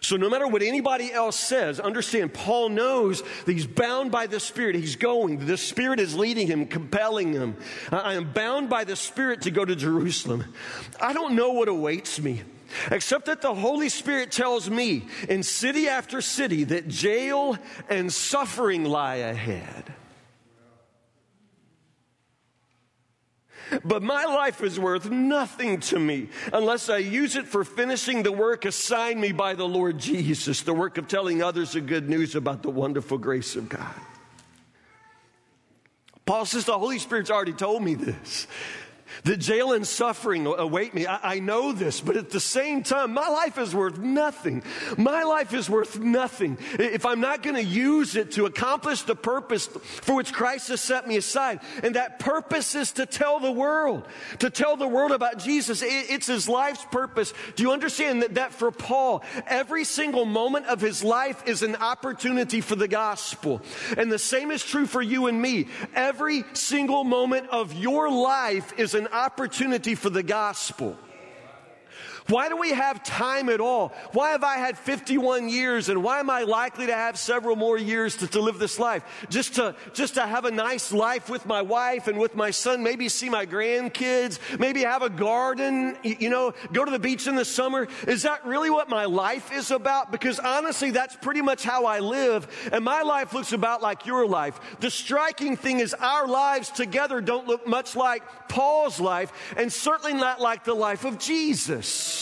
so, 0.01 0.17
no 0.17 0.31
matter 0.31 0.47
what 0.47 0.63
anybody 0.63 1.13
else 1.13 1.39
says, 1.39 1.81
understand 1.81 2.33
Paul 2.33 2.69
knows 2.69 3.23
that 3.45 3.53
he's 3.53 3.67
bound 3.67 4.13
by 4.13 4.27
the 4.27 4.39
Spirit. 4.39 4.77
He's 4.77 4.97
going. 4.97 5.45
The 5.47 5.57
Spirit 5.57 5.99
is 5.99 6.17
leading 6.17 6.47
him, 6.47 6.67
compelling 6.67 7.33
him. 7.33 7.57
I 7.91 8.15
am 8.15 8.33
bound 8.33 8.71
by 8.71 8.85
the 8.85 8.97
Spirit 8.97 9.43
to 9.43 9.51
go 9.51 9.65
to 9.65 9.75
Jerusalem. 9.75 10.45
I 11.01 11.13
don't 11.13 11.35
know 11.35 11.51
what 11.51 11.69
awaits 11.69 12.21
me. 12.21 12.43
except 12.91 13.27
that 13.27 13.43
the 13.43 13.55
Holy 13.55 13.89
Spirit 13.89 14.31
tells 14.31 14.69
me 14.69 15.07
in 15.29 15.43
city 15.43 15.89
after 15.89 16.21
city 16.21 16.65
that 16.65 16.89
jail 16.89 17.57
and 17.89 18.13
suffering 18.13 18.85
lie 18.85 19.17
ahead. 19.17 19.95
But 23.85 24.03
my 24.03 24.25
life 24.25 24.63
is 24.63 24.79
worth 24.79 25.11
nothing 25.11 25.81
to 25.81 25.99
me 25.99 26.29
unless 26.53 26.89
I 26.89 26.99
use 26.99 27.37
it 27.37 27.47
for 27.47 27.65
finishing 27.65 28.23
the 28.23 28.33
work 28.33 28.65
assigned 28.65 29.21
me 29.21 29.33
by 29.33 29.55
the 29.55 29.69
Lord 29.69 29.99
Jesus, 29.99 30.63
the 30.63 30.75
work 30.75 30.99
of 30.99 31.09
telling 31.09 31.43
others 31.43 31.73
the 31.73 31.81
good 31.81 32.09
news 32.09 32.35
about 32.35 32.63
the 32.63 32.71
wonderful 32.71 33.19
grace 33.19 33.57
of 33.57 33.69
God. 33.69 33.95
Paul 36.25 36.45
says, 36.45 36.67
The 36.67 36.79
Holy 36.79 36.99
Spirit's 36.99 37.31
already 37.31 37.55
told 37.55 37.83
me 37.83 37.95
this. 37.95 38.47
The 39.25 39.37
jail 39.37 39.73
and 39.73 39.87
suffering 39.87 40.47
await 40.47 40.95
me. 40.95 41.07
I, 41.07 41.35
I, 41.35 41.41
know 41.41 41.73
this, 41.73 42.01
but 42.01 42.17
at 42.17 42.31
the 42.31 42.41
same 42.41 42.83
time, 42.83 43.13
my 43.13 43.29
life 43.29 43.59
is 43.59 43.75
worth 43.75 43.99
nothing. 43.99 44.63
My 44.97 45.23
life 45.23 45.55
is 45.55 45.69
worth 45.69 45.99
nothing 45.99 46.59
if 46.79 47.07
I'm 47.07 47.21
not 47.21 47.43
going 47.43 47.57
to 47.57 47.65
use 47.65 48.17
it 48.17 48.33
to 48.33 48.47
accomplish 48.47 49.03
the 49.03 49.15
purpose 49.15 49.67
for 49.67 50.15
which 50.15 50.33
Christ 50.33 50.69
has 50.69 50.81
set 50.81 51.07
me 51.07 51.17
aside. 51.17 51.61
And 51.83 51.97
that 51.97 52.19
purpose 52.19 52.75
is 52.75 52.93
to 52.93 53.07
tell 53.07 53.41
the 53.41 53.53
world, 53.53 54.07
to 54.41 54.51
tell 54.51 54.77
the 54.77 54.89
world 54.89 55.13
about 55.13 55.39
Jesus. 55.39 55.83
It, 55.83 56.11
it's 56.11 56.27
his 56.27 56.49
life's 56.49 56.85
purpose. 56.87 57.33
Do 57.57 57.63
you 57.63 57.73
understand 57.73 58.23
that, 58.23 58.35
that 58.35 58.53
for 58.53 58.71
Paul, 58.71 59.23
every 59.47 59.85
single 59.85 60.25
moment 60.25 60.67
of 60.67 60.81
his 60.81 61.03
life 61.03 61.47
is 61.47 61.63
an 61.63 61.77
opportunity 61.77 62.61
for 62.61 62.77
the 62.77 62.89
gospel? 62.89 63.63
And 63.97 64.11
the 64.11 64.19
same 64.19 64.51
is 64.51 64.63
true 64.63 64.87
for 64.87 65.03
you 65.03 65.27
and 65.27 65.41
me. 65.41 65.69
Every 65.95 66.45
single 66.53 67.05
moment 67.05 67.49
of 67.51 67.73
your 67.73 68.11
life 68.11 68.79
is 68.79 68.95
an 68.99 69.09
opportunity 69.09 69.95
for 69.95 70.11
the 70.11 70.23
gospel. 70.23 70.99
Why 72.29 72.51
do 72.51 72.59
we 72.59 72.71
have 72.71 73.03
time 73.03 73.49
at 73.49 73.59
all? 73.59 73.95
Why 74.13 74.33
have 74.33 74.45
I 74.45 74.57
had 74.57 74.77
51 74.77 75.49
years 75.49 75.89
and 75.89 76.03
why 76.03 76.21
am 76.21 76.29
I 76.29 76.43
likely 76.43 76.87
to 76.87 76.95
have 76.95 77.19
several 77.19 77.57
more 77.57 77.79
years 77.79 78.17
to, 78.17 78.27
to 78.29 78.41
live 78.41 78.59
this 78.59 78.79
life? 78.79 79.03
Just 79.31 79.55
to, 79.55 79.75
just 79.95 80.15
to 80.15 80.27
have 80.27 80.45
a 80.45 80.51
nice 80.51 80.93
life 80.93 81.31
with 81.31 81.47
my 81.47 81.63
wife 81.63 82.07
and 82.07 82.19
with 82.19 82.37
my 82.37 82.51
son, 82.51 82.83
maybe 82.83 83.09
see 83.09 83.31
my 83.31 83.47
grandkids, 83.47 84.39
maybe 84.59 84.83
have 84.83 85.01
a 85.01 85.09
garden, 85.09 85.97
you 86.03 86.29
know, 86.29 86.53
go 86.71 86.85
to 86.85 86.91
the 86.91 86.99
beach 86.99 87.27
in 87.27 87.35
the 87.35 87.47
summer. 87.47 87.89
Is 88.07 88.25
that 88.25 88.45
really 88.45 88.69
what 88.69 88.91
my 88.91 89.07
life 89.07 89.51
is 89.51 89.71
about? 89.71 90.13
Because 90.13 90.39
honestly, 90.39 90.91
that's 90.91 91.17
pretty 91.17 91.41
much 91.41 91.65
how 91.65 91.87
I 91.87 92.01
live. 92.01 92.69
And 92.73 92.85
my 92.85 93.01
life 93.01 93.33
looks 93.33 93.55
about 93.55 93.81
like 93.81 94.05
your 94.05 94.27
life. 94.27 94.61
The 94.81 94.91
striking 94.91 95.57
thing 95.57 95.81
is 95.81 95.95
our 95.95 96.29
lives 96.29 96.69
together 96.69 97.23
don't 97.23 97.47
look 97.47 97.67
much 97.67 97.97
like 97.97 98.23
Paul's 98.49 99.01
life 99.01 99.33
and 99.57 99.73
certainly 99.73 100.13
not 100.13 100.43
like 100.43 100.65
the 100.65 100.75
life 100.75 101.07
of 101.07 101.19
Jesus. 101.19 102.18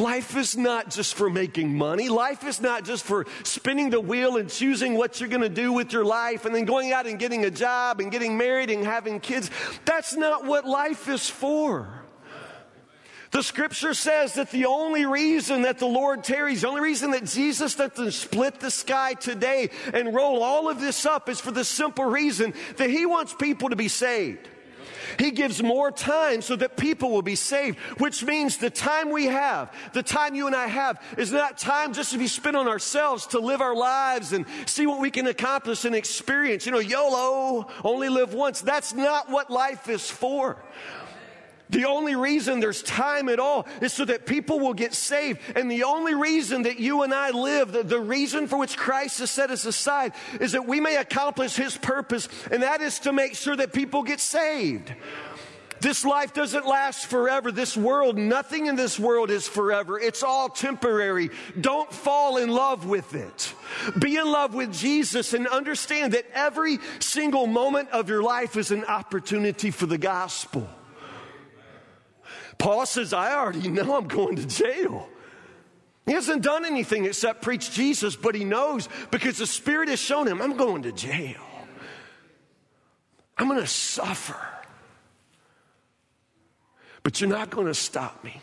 Life 0.00 0.34
is 0.34 0.56
not 0.56 0.88
just 0.90 1.14
for 1.14 1.28
making 1.28 1.76
money. 1.76 2.08
Life 2.08 2.44
is 2.44 2.58
not 2.58 2.86
just 2.86 3.04
for 3.04 3.26
spinning 3.44 3.90
the 3.90 4.00
wheel 4.00 4.38
and 4.38 4.48
choosing 4.48 4.94
what 4.94 5.20
you're 5.20 5.28
going 5.28 5.42
to 5.42 5.50
do 5.50 5.74
with 5.74 5.92
your 5.92 6.06
life 6.06 6.46
and 6.46 6.54
then 6.54 6.64
going 6.64 6.90
out 6.90 7.06
and 7.06 7.18
getting 7.18 7.44
a 7.44 7.50
job 7.50 8.00
and 8.00 8.10
getting 8.10 8.38
married 8.38 8.70
and 8.70 8.82
having 8.82 9.20
kids. 9.20 9.50
That's 9.84 10.16
not 10.16 10.46
what 10.46 10.66
life 10.66 11.06
is 11.08 11.28
for. 11.28 11.86
The 13.30 13.42
scripture 13.42 13.92
says 13.92 14.34
that 14.34 14.50
the 14.50 14.64
only 14.66 15.04
reason 15.04 15.62
that 15.62 15.78
the 15.78 15.86
Lord 15.86 16.24
tarries, 16.24 16.62
the 16.62 16.68
only 16.68 16.80
reason 16.80 17.10
that 17.10 17.26
Jesus 17.26 17.74
doesn't 17.74 18.12
split 18.12 18.58
the 18.58 18.70
sky 18.70 19.12
today 19.14 19.70
and 19.92 20.14
roll 20.14 20.42
all 20.42 20.70
of 20.70 20.80
this 20.80 21.04
up 21.04 21.28
is 21.28 21.40
for 21.40 21.50
the 21.50 21.64
simple 21.64 22.06
reason 22.06 22.54
that 22.78 22.88
He 22.88 23.04
wants 23.04 23.34
people 23.34 23.68
to 23.68 23.76
be 23.76 23.88
saved. 23.88 24.48
He 25.18 25.30
gives 25.30 25.62
more 25.62 25.90
time 25.90 26.42
so 26.42 26.56
that 26.56 26.76
people 26.76 27.10
will 27.10 27.22
be 27.22 27.34
saved, 27.34 27.78
which 27.98 28.24
means 28.24 28.56
the 28.56 28.70
time 28.70 29.10
we 29.10 29.26
have, 29.26 29.72
the 29.92 30.02
time 30.02 30.34
you 30.34 30.46
and 30.46 30.56
I 30.56 30.66
have, 30.66 31.02
is 31.18 31.32
not 31.32 31.58
time 31.58 31.92
just 31.92 32.12
to 32.12 32.18
be 32.18 32.26
spent 32.26 32.56
on 32.56 32.68
ourselves 32.68 33.26
to 33.28 33.38
live 33.38 33.60
our 33.60 33.74
lives 33.74 34.32
and 34.32 34.46
see 34.66 34.86
what 34.86 35.00
we 35.00 35.10
can 35.10 35.26
accomplish 35.26 35.84
and 35.84 35.94
experience. 35.94 36.66
You 36.66 36.72
know, 36.72 36.78
YOLO, 36.78 37.68
only 37.84 38.08
live 38.08 38.34
once. 38.34 38.60
That's 38.60 38.94
not 38.94 39.30
what 39.30 39.50
life 39.50 39.88
is 39.88 40.10
for. 40.10 40.56
The 41.70 41.84
only 41.84 42.16
reason 42.16 42.58
there's 42.58 42.82
time 42.82 43.28
at 43.28 43.38
all 43.38 43.66
is 43.80 43.92
so 43.92 44.04
that 44.04 44.26
people 44.26 44.58
will 44.58 44.74
get 44.74 44.92
saved. 44.92 45.40
And 45.54 45.70
the 45.70 45.84
only 45.84 46.14
reason 46.14 46.62
that 46.62 46.80
you 46.80 47.02
and 47.02 47.14
I 47.14 47.30
live, 47.30 47.72
the, 47.72 47.84
the, 47.84 48.00
reason 48.00 48.48
for 48.48 48.56
which 48.56 48.76
Christ 48.76 49.20
has 49.20 49.30
set 49.30 49.50
us 49.50 49.64
aside, 49.64 50.12
is 50.40 50.52
that 50.52 50.66
we 50.66 50.80
may 50.80 50.96
accomplish 50.96 51.54
His 51.54 51.76
purpose, 51.76 52.28
and 52.50 52.62
that 52.64 52.80
is 52.80 52.98
to 53.00 53.12
make 53.12 53.36
sure 53.36 53.54
that 53.54 53.72
people 53.72 54.02
get 54.02 54.18
saved. 54.18 54.92
This 55.80 56.04
life 56.04 56.34
doesn't 56.34 56.66
last 56.66 57.06
forever. 57.06 57.50
This 57.50 57.76
world, 57.76 58.18
nothing 58.18 58.66
in 58.66 58.76
this 58.76 58.98
world 58.98 59.30
is 59.30 59.48
forever. 59.48 59.98
It's 59.98 60.22
all 60.22 60.48
temporary. 60.48 61.30
Don't 61.58 61.90
fall 61.90 62.36
in 62.36 62.50
love 62.50 62.84
with 62.84 63.14
it. 63.14 63.54
Be 63.98 64.16
in 64.16 64.30
love 64.30 64.54
with 64.54 64.74
Jesus 64.74 65.32
and 65.32 65.46
understand 65.46 66.12
that 66.12 66.26
every 66.34 66.80
single 66.98 67.46
moment 67.46 67.88
of 67.90 68.10
your 68.10 68.22
life 68.22 68.56
is 68.56 68.72
an 68.72 68.84
opportunity 68.84 69.70
for 69.70 69.86
the 69.86 69.98
gospel. 69.98 70.68
Paul 72.60 72.84
says, 72.84 73.14
I 73.14 73.34
already 73.34 73.68
know 73.68 73.96
I'm 73.96 74.06
going 74.06 74.36
to 74.36 74.46
jail. 74.46 75.08
He 76.04 76.12
hasn't 76.12 76.42
done 76.42 76.66
anything 76.66 77.06
except 77.06 77.40
preach 77.40 77.72
Jesus, 77.72 78.16
but 78.16 78.34
he 78.34 78.44
knows 78.44 78.88
because 79.10 79.38
the 79.38 79.46
Spirit 79.46 79.88
has 79.88 79.98
shown 79.98 80.28
him, 80.28 80.42
I'm 80.42 80.56
going 80.56 80.82
to 80.82 80.92
jail. 80.92 81.40
I'm 83.38 83.48
going 83.48 83.60
to 83.60 83.66
suffer. 83.66 84.36
But 87.02 87.20
you're 87.20 87.30
not 87.30 87.48
going 87.48 87.66
to 87.66 87.74
stop 87.74 88.22
me. 88.22 88.42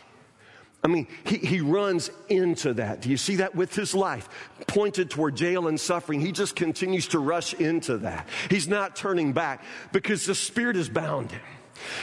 I 0.82 0.88
mean, 0.88 1.06
he, 1.24 1.36
he 1.36 1.60
runs 1.60 2.10
into 2.28 2.74
that. 2.74 3.02
Do 3.02 3.10
you 3.10 3.16
see 3.16 3.36
that 3.36 3.54
with 3.54 3.72
his 3.74 3.94
life? 3.94 4.28
Pointed 4.66 5.10
toward 5.10 5.36
jail 5.36 5.68
and 5.68 5.78
suffering. 5.78 6.20
He 6.20 6.32
just 6.32 6.56
continues 6.56 7.06
to 7.08 7.20
rush 7.20 7.54
into 7.54 7.98
that. 7.98 8.28
He's 8.50 8.66
not 8.66 8.96
turning 8.96 9.32
back 9.32 9.62
because 9.92 10.26
the 10.26 10.34
Spirit 10.34 10.74
has 10.74 10.88
bound 10.88 11.30
him. 11.30 11.40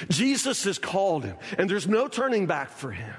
Jesus 0.09 0.63
has 0.63 0.77
called 0.77 1.23
him, 1.23 1.37
and 1.57 1.69
there's 1.69 1.87
no 1.87 2.07
turning 2.07 2.45
back 2.45 2.69
for 2.69 2.91
him. 2.91 3.13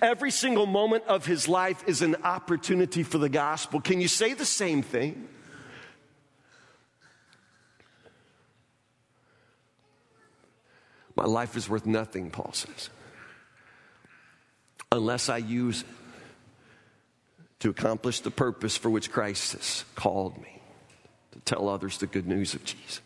Every 0.00 0.30
single 0.30 0.66
moment 0.66 1.04
of 1.06 1.24
his 1.24 1.48
life 1.48 1.82
is 1.86 2.02
an 2.02 2.16
opportunity 2.24 3.02
for 3.02 3.18
the 3.18 3.28
gospel. 3.28 3.80
Can 3.80 4.00
you 4.00 4.08
say 4.08 4.34
the 4.34 4.44
same 4.44 4.82
thing? 4.82 5.28
My 11.14 11.24
life 11.24 11.56
is 11.56 11.68
worth 11.68 11.86
nothing, 11.86 12.30
Paul 12.30 12.52
says, 12.52 12.90
unless 14.90 15.28
I 15.28 15.36
use 15.38 15.82
it 15.82 15.86
to 17.60 17.70
accomplish 17.70 18.20
the 18.20 18.30
purpose 18.30 18.76
for 18.76 18.90
which 18.90 19.12
Christ 19.12 19.52
has 19.52 19.84
called 19.94 20.36
me 20.42 20.60
to 21.32 21.38
tell 21.40 21.68
others 21.68 21.98
the 21.98 22.08
good 22.08 22.26
news 22.26 22.54
of 22.54 22.64
Jesus. 22.64 23.00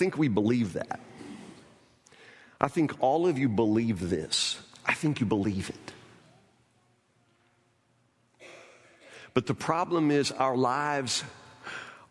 Think 0.00 0.16
we 0.16 0.28
believe 0.28 0.72
that. 0.72 0.98
I 2.58 2.68
think 2.68 2.94
all 3.00 3.26
of 3.26 3.36
you 3.38 3.50
believe 3.50 4.08
this. 4.08 4.58
I 4.86 4.94
think 4.94 5.20
you 5.20 5.26
believe 5.26 5.68
it. 5.68 5.92
But 9.34 9.44
the 9.44 9.52
problem 9.52 10.10
is, 10.10 10.32
our 10.32 10.56
lives 10.56 11.22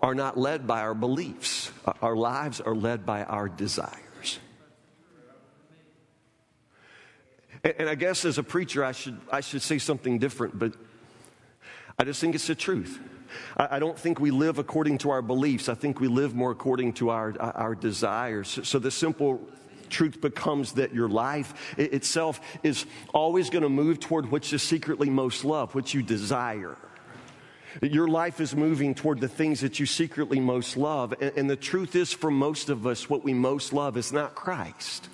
are 0.02 0.14
not 0.14 0.38
led 0.38 0.68
by 0.68 0.82
our 0.82 0.94
beliefs, 0.94 1.72
uh, 1.84 1.94
our 2.04 2.16
lives 2.16 2.62
are 2.62 2.76
led 2.76 3.08
by 3.08 3.24
our 3.24 3.50
desires. 3.50 4.40
And 7.64 7.90
I 7.90 7.96
guess 7.96 8.24
as 8.24 8.38
a 8.38 8.44
preacher, 8.44 8.86
I 8.86 8.92
should, 8.92 9.20
I 9.32 9.42
should 9.42 9.64
say 9.64 9.80
something 9.80 10.20
different, 10.20 10.60
but 10.60 10.74
I 11.98 12.04
just 12.04 12.22
think 12.22 12.36
it's 12.36 12.46
the 12.46 12.54
truth. 12.54 13.00
I, 13.58 13.80
don't 13.80 13.98
think 13.98 14.20
we 14.20 14.32
live 14.32 14.60
according 14.60 15.00
to 15.00 15.12
our 15.12 15.22
beliefs. 15.22 15.70
I 15.70 15.76
think 15.76 16.00
we 16.00 16.08
live 16.08 16.36
more 16.36 16.52
according 16.52 16.94
to 16.94 17.10
our, 17.10 17.36
uh, 17.40 17.52
our 17.56 17.76
desires. 17.76 18.60
So 18.64 18.80
the 18.80 18.92
simple 18.92 19.42
truth 19.90 20.22
becomes 20.22 20.74
that 20.74 20.94
your 20.94 21.10
life 21.10 21.54
itself 21.78 22.40
is 22.64 22.86
always 23.14 23.50
going 23.50 23.64
to 23.64 23.70
move 23.70 24.00
toward 24.00 24.32
what 24.32 24.52
you 24.52 24.58
secretly 24.58 25.10
most 25.10 25.44
love, 25.44 25.76
what 25.76 25.94
you 25.94 26.02
desire. 26.02 26.78
Your 27.82 28.08
life 28.08 28.40
is 28.40 28.56
moving 28.56 28.96
toward 28.96 29.20
the 29.20 29.28
things 29.28 29.62
that 29.62 29.80
you 29.80 29.86
secretly 29.86 30.40
most 30.40 30.76
love. 30.76 31.14
And, 31.22 31.50
the 31.50 31.56
truth 31.56 31.96
is, 31.96 32.12
for 32.12 32.32
most 32.32 32.70
of 32.70 32.88
us, 32.88 33.10
what 33.10 33.24
we 33.24 33.34
most 33.34 33.74
love 33.74 33.96
is 33.96 34.12
not 34.12 34.36
Christ. 34.36 35.08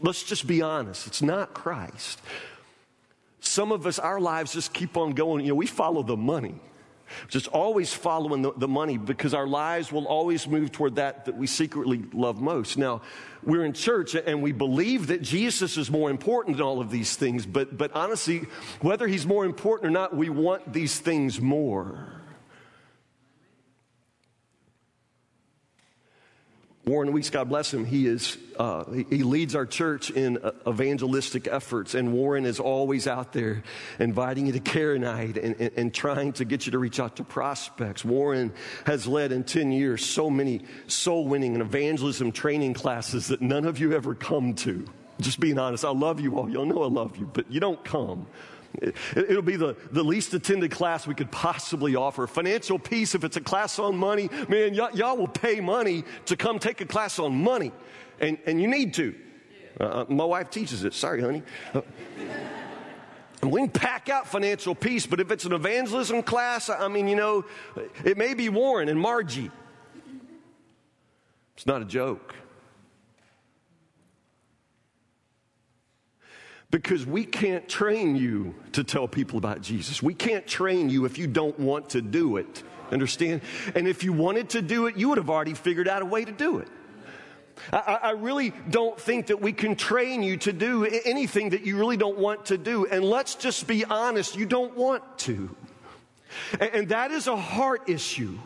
Let's 0.00 0.22
just 0.22 0.46
be 0.46 0.62
honest, 0.62 1.06
it's 1.06 1.22
not 1.22 1.54
Christ. 1.54 2.20
Some 3.40 3.72
of 3.72 3.86
us, 3.86 3.98
our 3.98 4.20
lives 4.20 4.52
just 4.52 4.72
keep 4.72 4.96
on 4.96 5.12
going. 5.12 5.44
You 5.44 5.50
know, 5.50 5.56
we 5.56 5.66
follow 5.66 6.02
the 6.02 6.16
money. 6.16 6.60
Just 7.28 7.48
always 7.48 7.92
following 7.92 8.42
the, 8.42 8.52
the, 8.56 8.68
money 8.68 8.98
because 8.98 9.34
our 9.34 9.46
lives 9.46 9.90
will 9.90 10.06
always 10.06 10.46
move 10.46 10.72
toward 10.72 10.96
that 10.96 11.24
that 11.24 11.36
we 11.36 11.46
secretly 11.46 12.04
love 12.12 12.40
most. 12.40 12.76
Now, 12.78 13.02
we're 13.42 13.64
in 13.64 13.72
church 13.72 14.14
and 14.14 14.42
we 14.42 14.52
believe 14.52 15.06
that 15.08 15.22
Jesus 15.22 15.76
is 15.76 15.90
more 15.90 16.10
important 16.10 16.56
than 16.58 16.66
all 16.66 16.80
of 16.80 16.90
these 16.90 17.16
things, 17.16 17.46
but, 17.46 17.76
but 17.76 17.92
honestly, 17.92 18.46
whether 18.80 19.06
he's 19.06 19.26
more 19.26 19.44
important 19.44 19.88
or 19.88 19.90
not, 19.90 20.14
we 20.14 20.28
want 20.28 20.72
these 20.72 20.98
things 20.98 21.40
more. 21.40 22.18
Warren 26.88 27.12
Weeks, 27.12 27.28
God 27.28 27.50
bless 27.50 27.72
him, 27.72 27.84
he, 27.84 28.06
is, 28.06 28.38
uh, 28.58 28.84
he 28.90 29.22
leads 29.22 29.54
our 29.54 29.66
church 29.66 30.10
in 30.10 30.38
uh, 30.38 30.52
evangelistic 30.66 31.46
efforts. 31.46 31.94
And 31.94 32.14
Warren 32.14 32.46
is 32.46 32.60
always 32.60 33.06
out 33.06 33.34
there 33.34 33.62
inviting 33.98 34.46
you 34.46 34.52
to 34.52 34.60
care 34.60 34.98
night 34.98 35.36
and, 35.36 35.54
and, 35.60 35.70
and, 35.76 35.94
trying 35.94 36.32
to 36.34 36.46
get 36.46 36.64
you 36.64 36.72
to 36.72 36.78
reach 36.78 36.98
out 36.98 37.16
to 37.16 37.24
prospects. 37.24 38.04
Warren 38.04 38.52
has 38.86 39.06
led 39.06 39.32
in 39.32 39.44
10 39.44 39.70
years 39.70 40.04
so 40.04 40.30
many 40.30 40.62
soul 40.86 41.28
winning 41.28 41.52
and 41.52 41.62
evangelism 41.62 42.32
training 42.32 42.72
classes 42.72 43.28
that 43.28 43.42
none 43.42 43.66
of 43.66 43.78
you 43.78 43.92
ever 43.92 44.14
come 44.14 44.54
to. 44.54 44.86
Just 45.20 45.40
being 45.40 45.58
honest, 45.58 45.84
I 45.84 45.90
love 45.90 46.20
you 46.20 46.38
all. 46.38 46.48
Y'all 46.48 46.64
know 46.64 46.82
I 46.82 46.88
love 46.88 47.16
you, 47.16 47.28
but 47.32 47.50
you 47.52 47.60
don't 47.60 47.84
come. 47.84 48.26
It, 48.82 49.28
will 49.28 49.42
be 49.42 49.56
the, 49.56 49.76
the 49.90 50.02
least 50.02 50.34
attended 50.34 50.70
class 50.70 51.06
we 51.06 51.14
could 51.14 51.30
possibly 51.30 51.96
offer. 51.96 52.26
Financial 52.26 52.78
peace, 52.78 53.14
if 53.14 53.24
it's 53.24 53.36
a 53.36 53.40
class 53.40 53.78
on 53.78 53.96
money, 53.96 54.28
man, 54.48 54.76
y- 54.76 54.90
y'all 54.94 55.16
will 55.16 55.28
pay 55.28 55.60
money 55.60 56.04
to 56.26 56.36
come 56.36 56.58
take 56.58 56.80
a 56.80 56.86
class 56.86 57.18
on 57.18 57.34
money. 57.34 57.72
And, 58.20 58.38
and 58.46 58.60
you 58.60 58.68
need 58.68 58.94
to. 58.94 59.14
Uh, 59.80 59.84
uh 59.84 60.04
my 60.08 60.24
wife 60.24 60.50
teaches 60.50 60.84
it. 60.84 60.94
Sorry, 60.94 61.20
honey. 61.20 61.42
Uh, 61.74 61.82
we 63.42 63.60
can 63.60 63.70
pack 63.70 64.08
out 64.08 64.26
financial 64.26 64.74
peace, 64.74 65.06
but 65.06 65.20
if 65.20 65.30
it's 65.30 65.44
an 65.44 65.52
evangelism 65.52 66.22
class, 66.22 66.68
I 66.68 66.88
mean, 66.88 67.06
you 67.06 67.16
know, 67.16 67.44
it 68.04 68.18
may 68.18 68.34
be 68.34 68.48
Warren 68.48 68.88
and 68.88 69.00
Margie. 69.00 69.50
It's 71.56 71.66
not 71.66 71.82
a 71.82 71.84
joke. 71.84 72.34
Because 76.70 77.06
we 77.06 77.24
can't 77.24 77.66
train 77.68 78.14
you 78.14 78.54
to 78.72 78.84
tell 78.84 79.08
people 79.08 79.38
about 79.38 79.62
Jesus. 79.62 80.02
We 80.02 80.14
can't 80.14 80.46
train 80.46 80.90
you 80.90 81.06
if 81.06 81.16
you 81.16 81.26
don't 81.26 81.58
want 81.58 81.90
to 81.90 82.02
do 82.02 82.36
it. 82.36 82.62
Understand? 82.90 83.40
And 83.74 83.88
if 83.88 84.04
you 84.04 84.12
wanted 84.12 84.50
to 84.50 84.62
do 84.62 84.86
it, 84.86 84.96
you 84.96 85.08
would 85.08 85.18
have 85.18 85.30
already 85.30 85.54
figured 85.54 85.88
out 85.88 86.02
a 86.02 86.06
way 86.06 86.24
to 86.24 86.32
do 86.32 86.58
it. 86.58 86.68
I, 87.72 87.98
I, 88.02 88.10
really 88.12 88.52
don't 88.70 88.98
think 88.98 89.26
that 89.26 89.40
we 89.40 89.52
can 89.52 89.74
train 89.74 90.22
you 90.22 90.36
to 90.38 90.52
do 90.52 90.84
anything 90.84 91.50
that 91.50 91.62
you 91.62 91.76
really 91.76 91.96
don't 91.96 92.16
want 92.16 92.46
to 92.46 92.58
do. 92.58 92.86
And 92.86 93.04
let's 93.04 93.34
just 93.34 93.66
be 93.66 93.84
honest, 93.84 94.36
you 94.36 94.46
don't 94.46 94.76
want 94.76 95.02
to. 95.20 95.54
And, 96.60 96.70
and 96.72 96.88
that 96.90 97.10
is 97.10 97.26
a 97.26 97.36
heart 97.36 97.88
issue. 97.88 98.38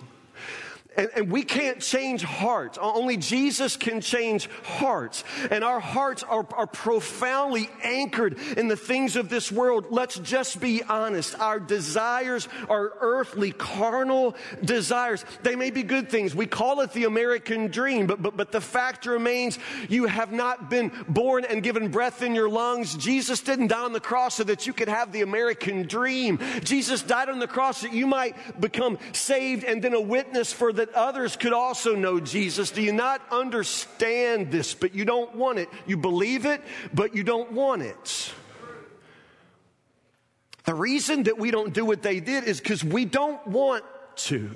And, 0.96 1.10
and, 1.16 1.30
we 1.30 1.42
can't 1.42 1.80
change 1.80 2.22
hearts. 2.22 2.78
Only 2.80 3.16
Jesus 3.16 3.76
can 3.76 4.00
change 4.00 4.48
hearts. 4.64 5.24
And 5.50 5.64
our 5.64 5.80
hearts 5.80 6.22
are, 6.22 6.46
are 6.52 6.66
profoundly 6.66 7.70
anchored 7.82 8.38
in 8.56 8.68
the 8.68 8.76
things 8.76 9.16
of 9.16 9.28
this 9.28 9.50
world. 9.50 9.86
Let's 9.90 10.18
just 10.18 10.60
be 10.60 10.82
honest. 10.82 11.38
Our 11.38 11.58
desires 11.58 12.48
are 12.68 12.92
earthly, 13.00 13.52
carnal 13.52 14.34
desires. 14.62 15.24
They 15.42 15.56
may 15.56 15.70
be 15.70 15.82
good 15.82 16.10
things. 16.10 16.34
We 16.34 16.46
call 16.46 16.80
it 16.80 16.92
the 16.92 17.04
American 17.04 17.68
dream, 17.68 18.06
but, 18.06 18.20
but, 18.20 18.36
but 18.36 18.52
the 18.52 18.60
fact 18.60 19.06
remains 19.06 19.58
you 19.88 20.06
have 20.06 20.32
not 20.32 20.68
been 20.68 20.92
born 21.08 21.44
and 21.44 21.62
given 21.62 21.88
breath 21.88 22.22
in 22.22 22.34
your 22.34 22.48
lungs. 22.48 22.96
Jesus 22.96 23.40
didn't 23.40 23.68
die 23.68 23.82
on 23.82 23.92
the 23.92 24.00
cross 24.00 24.34
so 24.34 24.44
that 24.44 24.66
you 24.66 24.72
could 24.72 24.88
have 24.88 25.12
the 25.12 25.22
American 25.22 25.86
dream. 25.86 26.38
Jesus 26.62 27.02
died 27.02 27.28
on 27.28 27.38
the 27.38 27.48
cross 27.48 27.82
that 27.82 27.92
you 27.92 28.06
might 28.06 28.60
become 28.60 28.98
saved 29.12 29.64
and 29.64 29.82
then 29.82 29.94
a 29.94 30.00
witness 30.00 30.52
for 30.52 30.72
the 30.72 30.81
that 30.82 30.92
others 30.94 31.36
could 31.36 31.52
also 31.52 31.94
know 31.94 32.18
Jesus. 32.18 32.72
Do 32.72 32.82
you 32.82 32.92
not 32.92 33.22
understand 33.30 34.50
this, 34.50 34.74
but 34.74 34.96
you 34.96 35.04
don't 35.04 35.32
want 35.36 35.60
it? 35.60 35.68
You 35.86 35.96
believe 35.96 36.44
it, 36.44 36.60
but 36.92 37.14
you 37.14 37.22
don't 37.22 37.52
want 37.52 37.82
it. 37.82 38.32
The 40.64 40.74
reason 40.74 41.22
that 41.24 41.38
we 41.38 41.52
don't 41.52 41.72
do 41.72 41.84
what 41.84 42.02
they 42.02 42.18
did 42.18 42.42
is 42.42 42.58
because 42.58 42.82
we 42.82 43.04
don't 43.04 43.46
want 43.46 43.84
to. 44.16 44.50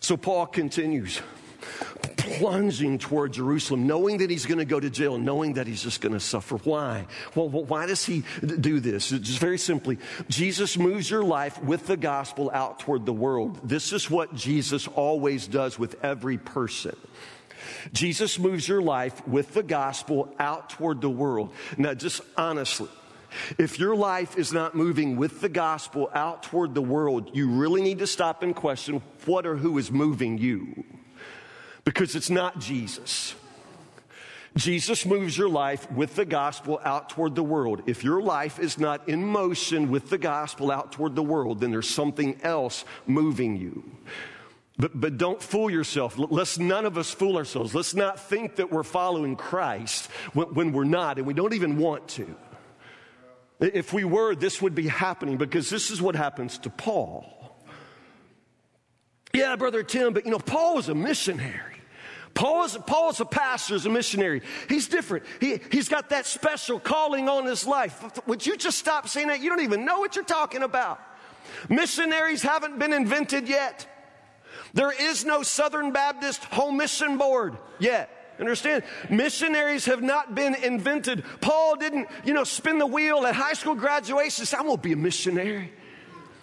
So 0.00 0.16
Paul 0.16 0.46
continues 0.46 1.20
plunging 2.20 2.98
toward 2.98 3.32
Jerusalem, 3.32 3.86
knowing 3.86 4.18
that 4.18 4.30
he's 4.30 4.46
going 4.46 4.58
to 4.58 4.64
go 4.64 4.80
to 4.80 4.90
jail, 4.90 5.18
knowing 5.18 5.54
that 5.54 5.66
he's 5.66 5.82
just 5.82 6.00
going 6.00 6.12
to 6.12 6.20
suffer. 6.20 6.56
Why? 6.56 7.06
Well, 7.34 7.48
why 7.48 7.86
does 7.86 8.04
he 8.04 8.24
do 8.42 8.80
this? 8.80 9.10
Just 9.10 9.38
very 9.38 9.58
simply, 9.58 9.98
Jesus 10.28 10.78
moves 10.78 11.10
your 11.10 11.24
life 11.24 11.62
with 11.62 11.86
the 11.86 11.96
gospel 11.96 12.50
out 12.52 12.80
toward 12.80 13.06
the 13.06 13.12
world. 13.12 13.60
This 13.62 13.92
is 13.92 14.10
what 14.10 14.34
Jesus 14.34 14.88
always 14.88 15.46
does 15.46 15.78
with 15.78 16.02
every 16.04 16.38
person. 16.38 16.96
Jesus 17.92 18.38
moves 18.38 18.66
your 18.66 18.82
life 18.82 19.26
with 19.26 19.54
the 19.54 19.62
gospel 19.62 20.34
out 20.38 20.70
toward 20.70 21.00
the 21.00 21.10
world. 21.10 21.52
Now, 21.76 21.94
just 21.94 22.22
honestly, 22.36 22.88
if 23.58 23.78
your 23.78 23.94
life 23.94 24.36
is 24.36 24.52
not 24.52 24.74
moving 24.74 25.16
with 25.16 25.40
the 25.40 25.48
gospel 25.48 26.10
out 26.14 26.42
toward 26.42 26.74
the 26.74 26.82
world, 26.82 27.30
you 27.32 27.48
really 27.48 27.82
need 27.82 28.00
to 28.00 28.06
stop 28.06 28.42
and 28.42 28.54
question 28.54 29.02
what 29.26 29.46
or 29.46 29.56
who 29.56 29.78
is 29.78 29.90
moving 29.90 30.38
you 30.38 30.84
because 31.84 32.14
it's 32.14 32.30
not 32.30 32.58
Jesus. 32.58 33.34
Jesus 34.56 35.06
moves 35.06 35.38
your 35.38 35.48
life 35.48 35.90
with 35.92 36.16
the 36.16 36.24
gospel 36.24 36.80
out 36.84 37.10
toward 37.10 37.34
the 37.34 37.42
world. 37.42 37.82
If 37.86 38.02
your 38.02 38.20
life 38.20 38.58
is 38.58 38.78
not 38.78 39.08
in 39.08 39.24
motion 39.24 39.90
with 39.90 40.10
the 40.10 40.18
gospel 40.18 40.72
out 40.72 40.92
toward 40.92 41.14
the 41.14 41.22
world, 41.22 41.60
then 41.60 41.70
there's 41.70 41.88
something 41.88 42.40
else 42.42 42.84
moving 43.06 43.56
you. 43.56 43.84
But, 44.76 44.98
but 44.98 45.18
don't 45.18 45.42
fool 45.42 45.70
yourself. 45.70 46.16
Let's 46.18 46.58
none 46.58 46.86
of 46.86 46.98
us 46.98 47.10
fool 47.10 47.36
ourselves. 47.36 47.74
Let's 47.74 47.94
not 47.94 48.18
think 48.18 48.56
that 48.56 48.72
we're 48.72 48.82
following 48.82 49.36
Christ 49.36 50.10
when, 50.32 50.54
when 50.54 50.72
we're 50.72 50.84
not, 50.84 51.18
and 51.18 51.26
we 51.26 51.34
don't 51.34 51.54
even 51.54 51.76
want 51.76 52.08
to. 52.08 52.34
If 53.60 53.92
we 53.92 54.04
were, 54.04 54.34
this 54.34 54.62
would 54.62 54.74
be 54.74 54.88
happening 54.88 55.36
because 55.36 55.68
this 55.68 55.90
is 55.90 56.00
what 56.00 56.16
happens 56.16 56.58
to 56.60 56.70
Paul. 56.70 57.39
Yeah, 59.32 59.56
Brother 59.56 59.82
Tim, 59.82 60.12
but 60.12 60.24
you 60.24 60.30
know, 60.30 60.38
Paul 60.38 60.76
was 60.76 60.88
a 60.88 60.94
missionary. 60.94 61.76
Paul 62.34 62.64
is, 62.64 62.76
Paul 62.86 63.10
is 63.10 63.20
a 63.20 63.24
pastor, 63.24 63.74
is 63.74 63.86
a 63.86 63.90
missionary. 63.90 64.42
He's 64.68 64.88
different. 64.88 65.24
He, 65.40 65.60
he's 65.70 65.88
got 65.88 66.10
that 66.10 66.26
special 66.26 66.78
calling 66.78 67.28
on 67.28 67.44
his 67.44 67.66
life. 67.66 68.02
Would 68.26 68.46
you 68.46 68.56
just 68.56 68.78
stop 68.78 69.08
saying 69.08 69.28
that? 69.28 69.40
You 69.40 69.50
don't 69.50 69.62
even 69.62 69.84
know 69.84 69.98
what 69.98 70.16
you're 70.16 70.24
talking 70.24 70.62
about. 70.62 71.00
Missionaries 71.68 72.42
haven't 72.42 72.78
been 72.78 72.92
invented 72.92 73.48
yet. 73.48 73.86
There 74.74 74.92
is 74.92 75.24
no 75.24 75.42
Southern 75.42 75.92
Baptist 75.92 76.44
Home 76.44 76.76
Mission 76.76 77.18
Board 77.18 77.58
yet. 77.78 78.34
Understand? 78.38 78.84
Missionaries 79.10 79.84
have 79.84 80.02
not 80.02 80.34
been 80.34 80.54
invented. 80.54 81.24
Paul 81.40 81.76
didn't, 81.76 82.08
you 82.24 82.32
know, 82.32 82.44
spin 82.44 82.78
the 82.78 82.86
wheel 82.86 83.26
at 83.26 83.34
high 83.34 83.52
school 83.52 83.74
graduation 83.74 84.46
I'm 84.56 84.64
going 84.64 84.76
to 84.76 84.82
be 84.82 84.92
a 84.92 84.96
missionary. 84.96 85.72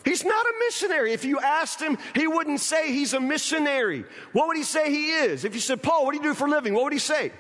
He's 0.08 0.24
not 0.24 0.46
a 0.46 0.54
missionary. 0.66 1.12
If 1.12 1.26
you 1.26 1.38
asked 1.42 1.82
him, 1.82 1.98
he 2.16 2.28
wouldn't 2.28 2.62
say 2.62 2.94
he's 2.94 3.12
a 3.12 3.20
missionary. 3.20 4.06
What 4.32 4.48
would 4.48 4.56
he 4.56 4.64
say 4.64 4.90
he 4.90 5.12
is? 5.12 5.44
If 5.44 5.54
you 5.54 5.60
said, 5.60 5.84
Paul, 5.84 6.06
what 6.06 6.12
do 6.12 6.18
you 6.18 6.24
do 6.24 6.34
for 6.34 6.48
a 6.48 6.50
living? 6.50 6.74
What 6.74 6.86
would 6.86 6.94
he 6.94 7.00
say? 7.00 7.34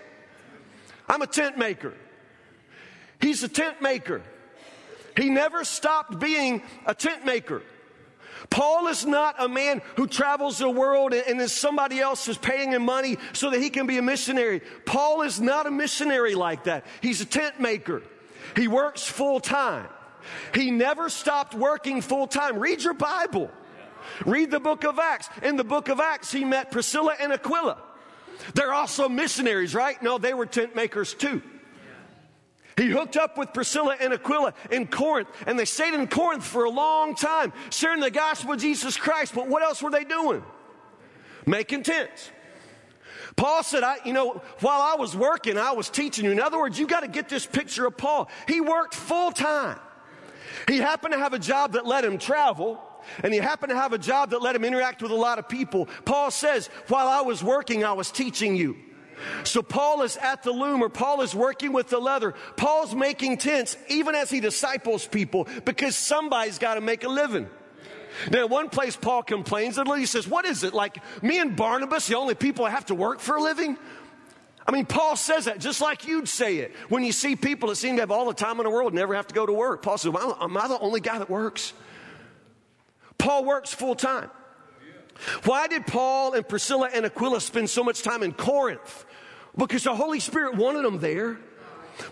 I'm 1.07 1.21
a 1.21 1.27
tent 1.27 1.57
maker. 1.57 1.93
He's 3.21 3.41
a 3.41 3.47
tent 3.47 3.81
maker. 3.81 4.21
He 5.15 5.29
never 5.29 5.63
stopped 5.63 6.19
being 6.19 6.61
a 6.85 6.93
tent 6.93 7.23
maker. 7.23 7.61
Paul 8.49 8.89
is 8.89 9.05
not 9.05 9.35
a 9.39 9.47
man 9.47 9.81
who 9.95 10.05
travels 10.05 10.57
the 10.57 10.69
world 10.69 11.13
and 11.13 11.39
then 11.39 11.47
somebody 11.47 12.01
else 12.01 12.27
is 12.27 12.37
paying 12.37 12.73
him 12.73 12.83
money 12.83 13.15
so 13.31 13.49
that 13.49 13.61
he 13.61 13.69
can 13.69 13.87
be 13.87 13.97
a 13.97 14.01
missionary. 14.01 14.61
Paul 14.85 15.21
is 15.21 15.39
not 15.39 15.67
a 15.67 15.71
missionary 15.71 16.35
like 16.35 16.65
that. 16.65 16.85
He's 17.01 17.21
a 17.21 17.25
tent 17.25 17.61
maker. 17.61 18.03
He 18.57 18.67
works 18.67 19.03
full 19.03 19.39
time. 19.39 19.87
He 20.53 20.71
never 20.71 21.09
stopped 21.09 21.53
working 21.53 22.01
full 22.01 22.27
time. 22.27 22.59
Read 22.59 22.83
your 22.83 22.93
Bible. 22.93 23.51
Read 24.25 24.51
the 24.51 24.59
book 24.59 24.83
of 24.83 24.99
Acts. 24.99 25.29
In 25.43 25.57
the 25.57 25.63
book 25.63 25.89
of 25.89 25.99
Acts, 25.99 26.31
he 26.31 26.45
met 26.45 26.71
Priscilla 26.71 27.15
and 27.19 27.33
Aquila. 27.33 27.77
They're 28.53 28.73
also 28.73 29.09
missionaries, 29.09 29.73
right? 29.73 30.01
No, 30.01 30.17
they 30.17 30.33
were 30.33 30.45
tent 30.45 30.75
makers 30.75 31.13
too. 31.13 31.41
He 32.77 32.85
hooked 32.85 33.17
up 33.17 33.39
with 33.39 33.53
Priscilla 33.53 33.97
and 33.99 34.13
Aquila 34.13 34.53
in 34.69 34.85
Corinth, 34.85 35.29
and 35.47 35.57
they 35.57 35.65
stayed 35.65 35.95
in 35.95 36.07
Corinth 36.07 36.45
for 36.45 36.65
a 36.65 36.69
long 36.69 37.15
time, 37.15 37.51
sharing 37.71 38.01
the 38.01 38.11
gospel 38.11 38.53
of 38.53 38.59
Jesus 38.59 38.95
Christ. 38.95 39.33
But 39.33 39.47
what 39.47 39.63
else 39.63 39.81
were 39.81 39.89
they 39.89 40.03
doing? 40.03 40.43
Making 41.47 41.81
tents. 41.81 42.29
Paul 43.35 43.63
said, 43.63 43.83
I, 43.83 43.97
you 44.05 44.13
know, 44.13 44.41
while 44.59 44.81
I 44.81 44.95
was 44.95 45.15
working, 45.15 45.57
I 45.57 45.71
was 45.71 45.89
teaching 45.89 46.25
you. 46.25 46.31
In 46.31 46.39
other 46.39 46.59
words, 46.59 46.77
you 46.77 46.85
got 46.85 47.01
to 47.01 47.07
get 47.07 47.29
this 47.29 47.45
picture 47.45 47.87
of 47.87 47.97
Paul. 47.97 48.29
He 48.47 48.61
worked 48.61 48.93
full 48.93 49.31
time. 49.31 49.79
He 50.67 50.77
happened 50.77 51.13
to 51.13 51.19
have 51.19 51.33
a 51.33 51.39
job 51.39 51.73
that 51.73 51.85
let 51.85 52.03
him 52.03 52.17
travel, 52.17 52.81
and 53.23 53.33
he 53.33 53.39
happened 53.39 53.69
to 53.71 53.75
have 53.75 53.93
a 53.93 53.97
job 53.97 54.31
that 54.31 54.41
let 54.41 54.55
him 54.55 54.65
interact 54.65 55.01
with 55.01 55.11
a 55.11 55.15
lot 55.15 55.39
of 55.39 55.47
people. 55.47 55.87
Paul 56.05 56.31
says, 56.31 56.69
While 56.87 57.07
I 57.07 57.21
was 57.21 57.43
working, 57.43 57.83
I 57.83 57.93
was 57.93 58.11
teaching 58.11 58.55
you. 58.55 58.77
So 59.43 59.61
Paul 59.61 60.03
is 60.03 60.17
at 60.17 60.43
the 60.43 60.51
loom 60.51 60.83
or 60.83 60.89
Paul 60.89 61.21
is 61.21 61.33
working 61.33 61.73
with 61.73 61.89
the 61.89 61.99
leather. 61.99 62.35
Paul's 62.55 62.93
making 62.93 63.37
tents 63.37 63.75
even 63.89 64.15
as 64.15 64.29
he 64.29 64.39
disciples 64.39 65.07
people 65.07 65.47
because 65.65 65.95
somebody's 65.95 66.59
got 66.59 66.75
to 66.75 66.81
make 66.81 67.03
a 67.03 67.09
living. 67.09 67.49
Now, 68.31 68.47
one 68.47 68.69
place 68.69 68.95
Paul 68.95 69.23
complains 69.23 69.77
and. 69.77 69.87
He 69.97 70.05
says, 70.05 70.27
What 70.27 70.45
is 70.45 70.63
it? 70.63 70.73
Like 70.73 70.97
me 71.23 71.39
and 71.39 71.55
Barnabas, 71.55 72.07
the 72.07 72.15
only 72.15 72.35
people 72.35 72.65
I 72.65 72.69
have 72.71 72.85
to 72.87 72.95
work 72.95 73.19
for 73.19 73.35
a 73.35 73.41
living? 73.41 73.77
I 74.67 74.71
mean, 74.71 74.85
Paul 74.85 75.15
says 75.15 75.45
that 75.45 75.59
just 75.59 75.79
like 75.79 76.05
you'd 76.05 76.27
say 76.27 76.57
it. 76.57 76.75
When 76.89 77.03
you 77.03 77.13
see 77.13 77.37
people 77.37 77.69
that 77.69 77.77
seem 77.77 77.95
to 77.95 78.01
have 78.01 78.11
all 78.11 78.25
the 78.25 78.33
time 78.33 78.59
in 78.59 78.65
the 78.65 78.69
world, 78.69 78.93
never 78.93 79.15
have 79.15 79.27
to 79.27 79.33
go 79.33 79.45
to 79.45 79.53
work. 79.53 79.81
Paul 79.81 79.97
says, 79.97 80.11
well, 80.11 80.37
Am 80.41 80.57
I 80.57 80.67
the 80.67 80.77
only 80.79 80.99
guy 80.99 81.17
that 81.17 81.29
works? 81.29 81.73
Paul 83.17 83.45
works 83.45 83.73
full 83.73 83.95
time. 83.95 84.29
Why 85.45 85.67
did 85.67 85.87
Paul 85.87 86.33
and 86.33 86.47
Priscilla 86.47 86.89
and 86.93 87.05
Aquila 87.05 87.41
spend 87.41 87.69
so 87.69 87.83
much 87.83 88.03
time 88.03 88.23
in 88.23 88.33
Corinth? 88.33 89.05
Because 89.55 89.83
the 89.83 89.95
Holy 89.95 90.19
Spirit 90.19 90.55
wanted 90.55 90.83
them 90.83 90.99
there. 90.99 91.39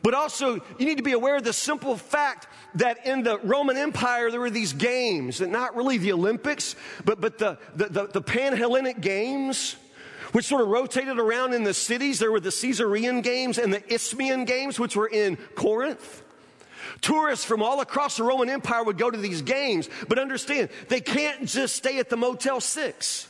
But 0.02 0.15
also, 0.15 0.56
you 0.56 0.86
need 0.86 0.98
to 0.98 1.04
be 1.04 1.12
aware 1.12 1.36
of 1.36 1.44
the 1.44 1.54
simple 1.54 1.96
fact 1.96 2.48
that 2.76 3.06
in 3.06 3.22
the 3.22 3.38
Roman 3.39 3.78
Empire, 3.78 4.32
there 4.32 4.39
were 4.39 4.50
these 4.50 4.74
games, 4.74 5.39
not 5.39 5.76
really 5.76 6.00
the 6.00 6.13
Olympics, 6.13 6.76
but, 7.04 7.22
but 7.22 7.38
the, 7.38 7.60
the, 7.76 7.89
the, 7.89 8.08
the 8.08 8.22
Pan 8.22 8.58
Hellenic 8.58 9.00
Games, 9.00 9.76
which 10.36 10.48
sort 10.48 10.62
of 10.62 10.67
rotated 10.67 11.17
around 11.17 11.54
in 11.54 11.63
the 11.63 11.74
cities. 11.74 12.19
There 12.19 12.30
were 12.30 12.41
the 12.41 12.52
Caesarean 12.52 13.21
Games 13.21 13.58
and 13.58 13.71
the 13.71 13.82
Isthmian 13.93 14.43
Games, 14.43 14.78
which 14.78 14.93
were 14.93 15.08
in 15.08 15.38
Corinth. 15.56 16.24
Tourists 17.00 17.45
from 17.45 17.63
all 17.63 17.80
across 17.80 18.17
the 18.17 18.24
Roman 18.24 18.50
Empire 18.50 18.84
would 18.84 18.98
go 18.98 19.10
to 19.10 19.17
these 19.17 19.41
games, 19.41 19.89
but 20.10 20.19
understand, 20.19 20.71
they 20.89 21.00
can't 21.00 21.45
just 21.45 21.78
stay 21.78 22.00
at 22.00 22.10
the 22.10 22.17
Motel 22.17 22.60
6. 22.60 23.28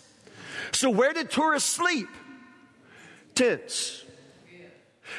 So, 0.72 0.90
where 0.90 1.14
did 1.14 1.30
tourists 1.30 1.70
sleep? 1.70 2.08
Tents. 3.36 4.04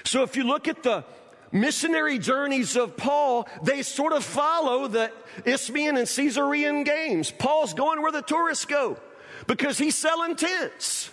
So, 0.03 0.25
if 0.25 0.35
you 0.35 0.43
look 0.43 0.67
at 0.67 0.83
the 0.83 1.05
missionary 1.53 2.19
journeys 2.19 2.75
of 2.75 2.97
Paul, 2.97 3.49
they 3.63 3.83
sort 3.83 4.13
of 4.13 4.25
follow 4.25 4.89
the 4.89 5.13
Isthmian 5.45 5.97
and 5.97 6.09
Caesarean 6.09 6.83
games. 6.83 7.31
Paul's 7.31 7.75
going 7.75 8.03
where 8.03 8.11
the 8.11 8.23
tourists 8.23 8.65
go 8.65 8.99
because 9.47 9.79
he's 9.79 9.95
selling 9.95 10.35
tents 10.35 11.11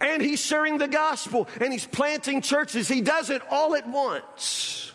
and 0.00 0.22
he's 0.22 0.40
sharing 0.40 0.78
the 0.78 0.88
gospel 0.88 1.48
and 1.60 1.72
he's 1.72 1.86
planting 1.86 2.40
churches. 2.40 2.88
He 2.88 3.00
does 3.00 3.30
it 3.30 3.42
all 3.50 3.74
at 3.74 3.88
once. 3.88 4.92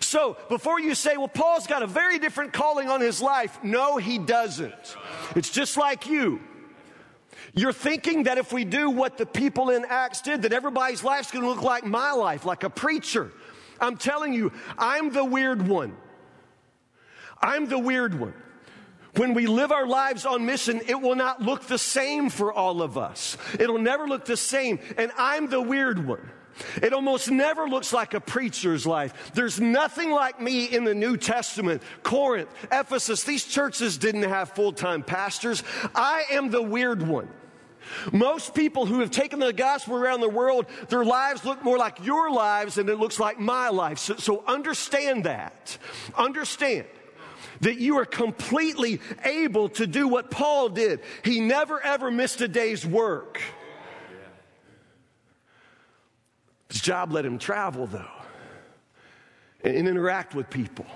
So 0.00 0.36
before 0.48 0.80
you 0.80 0.94
say, 0.94 1.16
well, 1.16 1.28
Paul's 1.28 1.66
got 1.66 1.82
a 1.82 1.86
very 1.86 2.18
different 2.18 2.52
calling 2.52 2.88
on 2.88 3.00
his 3.00 3.20
life, 3.20 3.58
no, 3.62 3.96
he 3.96 4.18
doesn't. 4.18 4.96
It's 5.34 5.50
just 5.50 5.76
like 5.76 6.06
you. 6.08 6.40
You're 7.54 7.72
thinking 7.72 8.24
that 8.24 8.38
if 8.38 8.52
we 8.52 8.64
do 8.64 8.90
what 8.90 9.18
the 9.18 9.26
people 9.26 9.70
in 9.70 9.84
Acts 9.88 10.20
did, 10.20 10.42
that 10.42 10.52
everybody's 10.52 11.02
life's 11.02 11.30
going 11.30 11.42
to 11.42 11.50
look 11.50 11.62
like 11.62 11.84
my 11.84 12.12
life, 12.12 12.44
like 12.44 12.62
a 12.62 12.70
preacher. 12.70 13.32
I'm 13.80 13.96
telling 13.96 14.32
you, 14.34 14.52
I'm 14.76 15.12
the 15.12 15.24
weird 15.24 15.66
one. 15.66 15.96
I'm 17.40 17.68
the 17.68 17.78
weird 17.78 18.18
one. 18.18 18.34
When 19.16 19.34
we 19.34 19.46
live 19.46 19.72
our 19.72 19.86
lives 19.86 20.26
on 20.26 20.44
mission, 20.46 20.80
it 20.86 21.00
will 21.00 21.16
not 21.16 21.42
look 21.42 21.64
the 21.64 21.78
same 21.78 22.30
for 22.30 22.52
all 22.52 22.82
of 22.82 22.98
us. 22.98 23.36
It'll 23.58 23.78
never 23.78 24.06
look 24.06 24.24
the 24.24 24.36
same. 24.36 24.78
And 24.96 25.10
I'm 25.16 25.48
the 25.48 25.60
weird 25.60 26.06
one. 26.06 26.30
It 26.82 26.92
almost 26.92 27.30
never 27.30 27.66
looks 27.66 27.92
like 27.92 28.14
a 28.14 28.20
preacher's 28.20 28.86
life. 28.86 29.32
There's 29.34 29.60
nothing 29.60 30.10
like 30.10 30.40
me 30.40 30.64
in 30.64 30.84
the 30.84 30.94
New 30.94 31.16
Testament. 31.16 31.82
Corinth, 32.02 32.48
Ephesus, 32.70 33.22
these 33.22 33.44
churches 33.44 33.96
didn't 33.96 34.24
have 34.24 34.50
full 34.50 34.72
time 34.72 35.02
pastors. 35.02 35.62
I 35.94 36.24
am 36.32 36.50
the 36.50 36.62
weird 36.62 37.06
one. 37.06 37.28
Most 38.12 38.54
people 38.54 38.84
who 38.86 39.00
have 39.00 39.10
taken 39.10 39.38
the 39.38 39.52
gospel 39.52 39.96
around 39.96 40.20
the 40.20 40.28
world, 40.28 40.66
their 40.88 41.04
lives 41.04 41.44
look 41.44 41.64
more 41.64 41.78
like 41.78 42.04
your 42.04 42.30
lives 42.30 42.74
than 42.74 42.88
it 42.88 42.98
looks 42.98 43.18
like 43.18 43.38
my 43.38 43.70
life. 43.70 43.98
So, 43.98 44.16
so 44.16 44.44
understand 44.46 45.24
that. 45.24 45.78
Understand 46.16 46.86
that 47.60 47.78
you 47.78 47.98
are 47.98 48.04
completely 48.04 49.00
able 49.24 49.68
to 49.70 49.86
do 49.86 50.08
what 50.08 50.30
Paul 50.30 50.68
did. 50.68 51.00
He 51.24 51.40
never 51.40 51.80
ever 51.80 52.10
missed 52.10 52.40
a 52.40 52.48
day's 52.48 52.86
work. 52.86 53.40
His 56.70 56.80
job 56.80 57.12
let 57.12 57.24
him 57.24 57.38
travel, 57.38 57.86
though, 57.86 58.04
and, 59.64 59.74
and 59.74 59.88
interact 59.88 60.34
with 60.34 60.50
people. 60.50 60.86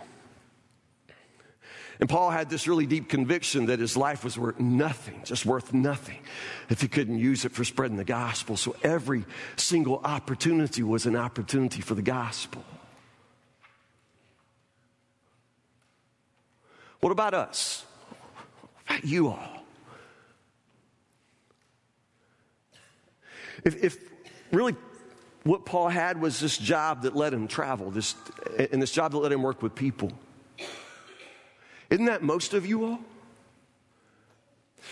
And 2.00 2.08
Paul 2.08 2.30
had 2.30 2.50
this 2.50 2.66
really 2.66 2.84
deep 2.84 3.08
conviction 3.08 3.66
that 3.66 3.78
his 3.78 3.96
life 3.96 4.24
was 4.24 4.36
worth 4.36 4.58
nothing, 4.58 5.20
just 5.24 5.46
worth 5.46 5.72
nothing, 5.72 6.18
if 6.68 6.80
he 6.80 6.88
couldn't 6.88 7.18
use 7.18 7.44
it 7.44 7.52
for 7.52 7.62
spreading 7.62 7.96
the 7.96 8.02
gospel. 8.02 8.56
So 8.56 8.74
every 8.82 9.24
single 9.54 10.00
opportunity 10.02 10.82
was 10.82 11.06
an 11.06 11.14
opportunity 11.14 11.80
for 11.80 11.94
the 11.94 12.02
gospel. 12.02 12.64
What 17.02 17.10
about 17.10 17.34
us? 17.34 17.84
What 18.86 18.98
about 18.98 19.04
you 19.04 19.28
all? 19.28 19.64
If, 23.64 23.82
if 23.82 23.98
really 24.52 24.76
what 25.42 25.66
Paul 25.66 25.88
had 25.88 26.20
was 26.20 26.38
this 26.38 26.56
job 26.56 27.02
that 27.02 27.16
let 27.16 27.34
him 27.34 27.48
travel, 27.48 27.90
this, 27.90 28.14
and 28.56 28.80
this 28.80 28.92
job 28.92 29.10
that 29.12 29.18
let 29.18 29.32
him 29.32 29.42
work 29.42 29.62
with 29.62 29.74
people. 29.74 30.12
Isn't 31.90 32.04
that 32.04 32.22
most 32.22 32.54
of 32.54 32.64
you 32.64 32.84
all? 32.84 33.00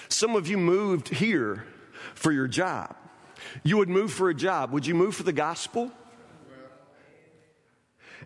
Some 0.08 0.34
of 0.34 0.48
you 0.48 0.58
moved 0.58 1.08
here 1.08 1.64
for 2.16 2.32
your 2.32 2.48
job. 2.48 2.96
You 3.62 3.76
would 3.76 3.88
move 3.88 4.12
for 4.12 4.30
a 4.30 4.34
job. 4.34 4.72
Would 4.72 4.84
you 4.84 4.96
move 4.96 5.14
for 5.14 5.22
the 5.22 5.32
gospel? 5.32 5.92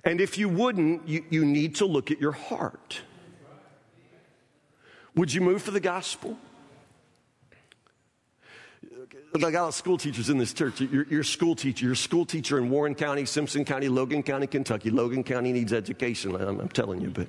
And 0.04 0.22
if 0.22 0.38
you 0.38 0.48
wouldn't, 0.48 1.06
you, 1.06 1.22
you 1.28 1.44
need 1.44 1.74
to 1.76 1.84
look 1.84 2.10
at 2.10 2.18
your 2.18 2.32
heart. 2.32 3.02
Would 5.16 5.32
you 5.32 5.40
move 5.40 5.62
for 5.62 5.70
the 5.70 5.80
gospel? 5.80 6.36
I 9.34 9.38
got 9.38 9.54
a 9.54 9.62
lot 9.62 9.68
of 9.68 9.74
school 9.74 9.98
teachers 9.98 10.30
in 10.30 10.38
this 10.38 10.52
church. 10.52 10.80
You're, 10.80 11.06
you're, 11.08 11.20
a 11.22 11.24
school 11.24 11.56
teacher. 11.56 11.84
You're 11.84 11.94
a 11.94 11.96
school 11.96 12.24
teacher 12.24 12.56
in 12.58 12.70
Warren 12.70 12.94
County, 12.94 13.24
Simpson 13.24 13.64
County, 13.64 13.88
Logan 13.88 14.22
County, 14.22 14.46
Kentucky. 14.46 14.90
Logan 14.90 15.24
County 15.24 15.52
needs 15.52 15.72
education, 15.72 16.34
I'm, 16.36 16.60
I'm 16.60 16.68
telling 16.68 17.00
you. 17.00 17.10
But 17.10 17.26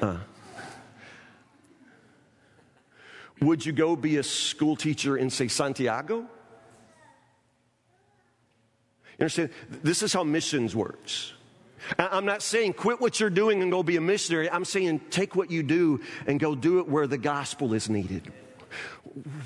uh, 0.00 0.16
Would 3.44 3.66
you 3.66 3.72
go 3.72 3.94
be 3.94 4.16
a 4.16 4.22
school 4.22 4.74
teacher 4.74 5.16
in, 5.18 5.28
say, 5.28 5.48
Santiago? 5.48 6.16
You 6.16 6.26
understand? 9.20 9.50
This 9.82 10.02
is 10.02 10.12
how 10.12 10.24
missions 10.24 10.74
works. 10.74 11.34
I'm 11.98 12.24
not 12.24 12.42
saying 12.42 12.74
quit 12.74 13.00
what 13.00 13.20
you're 13.20 13.30
doing 13.30 13.62
and 13.62 13.70
go 13.70 13.82
be 13.82 13.96
a 13.96 14.00
missionary. 14.00 14.50
I'm 14.50 14.64
saying 14.64 15.00
take 15.10 15.36
what 15.36 15.50
you 15.50 15.62
do 15.62 16.00
and 16.26 16.40
go 16.40 16.54
do 16.54 16.78
it 16.78 16.88
where 16.88 17.06
the 17.06 17.18
gospel 17.18 17.74
is 17.74 17.88
needed. 17.88 18.32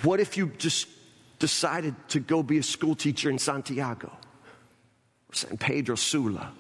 What 0.03 0.21
if 0.21 0.37
you 0.37 0.49
just 0.59 0.89
decided 1.39 1.95
to 2.09 2.21
go 2.21 2.43
be 2.43 2.59
a 2.59 2.63
school 2.63 2.95
teacher 2.95 3.31
in 3.31 3.39
Santiago 3.39 4.17
San 5.33 5.59
Pedro 5.59 5.95
Sula? 5.95 6.53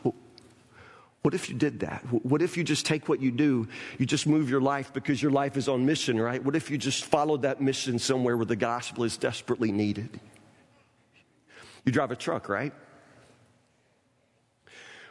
What 1.23 1.35
if 1.35 1.49
you 1.49 1.57
did 1.57 1.81
that? 1.81 2.03
What 2.25 2.43
if 2.43 2.57
you 2.57 2.64
just 2.64 2.87
take 2.87 3.09
what 3.09 3.21
you 3.21 3.31
do, 3.31 3.69
you 3.99 4.07
just 4.07 4.27
move 4.27 4.49
your 4.49 4.61
life 4.61 4.93
because 4.93 5.21
your 5.21 5.33
life 5.33 5.57
is 5.57 5.69
on 5.69 5.85
mission, 5.85 6.21
right? 6.21 6.43
What 6.43 6.57
if 6.57 6.71
you 6.71 6.79
just 6.79 7.05
followed 7.05 7.43
that 7.43 7.61
mission 7.61 7.99
somewhere 7.99 8.37
where 8.37 8.47
the 8.47 8.57
gospel 8.57 9.05
is 9.05 9.17
desperately 9.17 9.73
needed? 9.73 10.21
You 11.85 11.93
drive 11.93 12.11
a 12.12 12.17
truck, 12.17 12.49
right? 12.49 12.73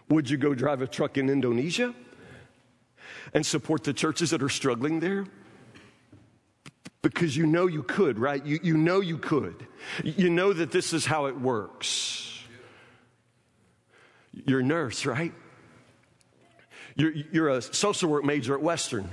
Would 0.10 0.30
you 0.30 0.38
go 0.38 0.54
drive 0.54 0.82
a 0.82 0.88
truck 0.88 1.18
in 1.18 1.30
Indonesia 1.30 1.94
and 3.34 3.46
support 3.46 3.84
the 3.84 3.94
churches 3.94 4.32
that 4.32 4.42
are 4.42 4.50
struggling 4.50 5.00
there? 5.00 5.26
Because 7.02 7.36
you 7.36 7.46
know 7.46 7.68
you 7.68 7.84
could, 7.84 8.20
right? 8.20 8.44
You, 8.46 8.60
you 8.64 8.78
know 8.78 9.02
you 9.02 9.18
could. 9.18 9.68
You 10.04 10.30
know 10.30 10.54
that 10.54 10.72
this 10.72 10.94
is 10.94 11.06
how 11.06 11.28
it 11.28 11.40
works. 11.40 12.42
You're 14.32 14.62
a 14.62 14.64
nurse, 14.64 15.06
right? 15.06 15.34
You're, 16.96 17.12
you're 17.32 17.50
a 17.50 17.62
social 17.62 18.10
work 18.10 18.24
major 18.24 18.54
at 18.54 18.62
Western 18.62 19.10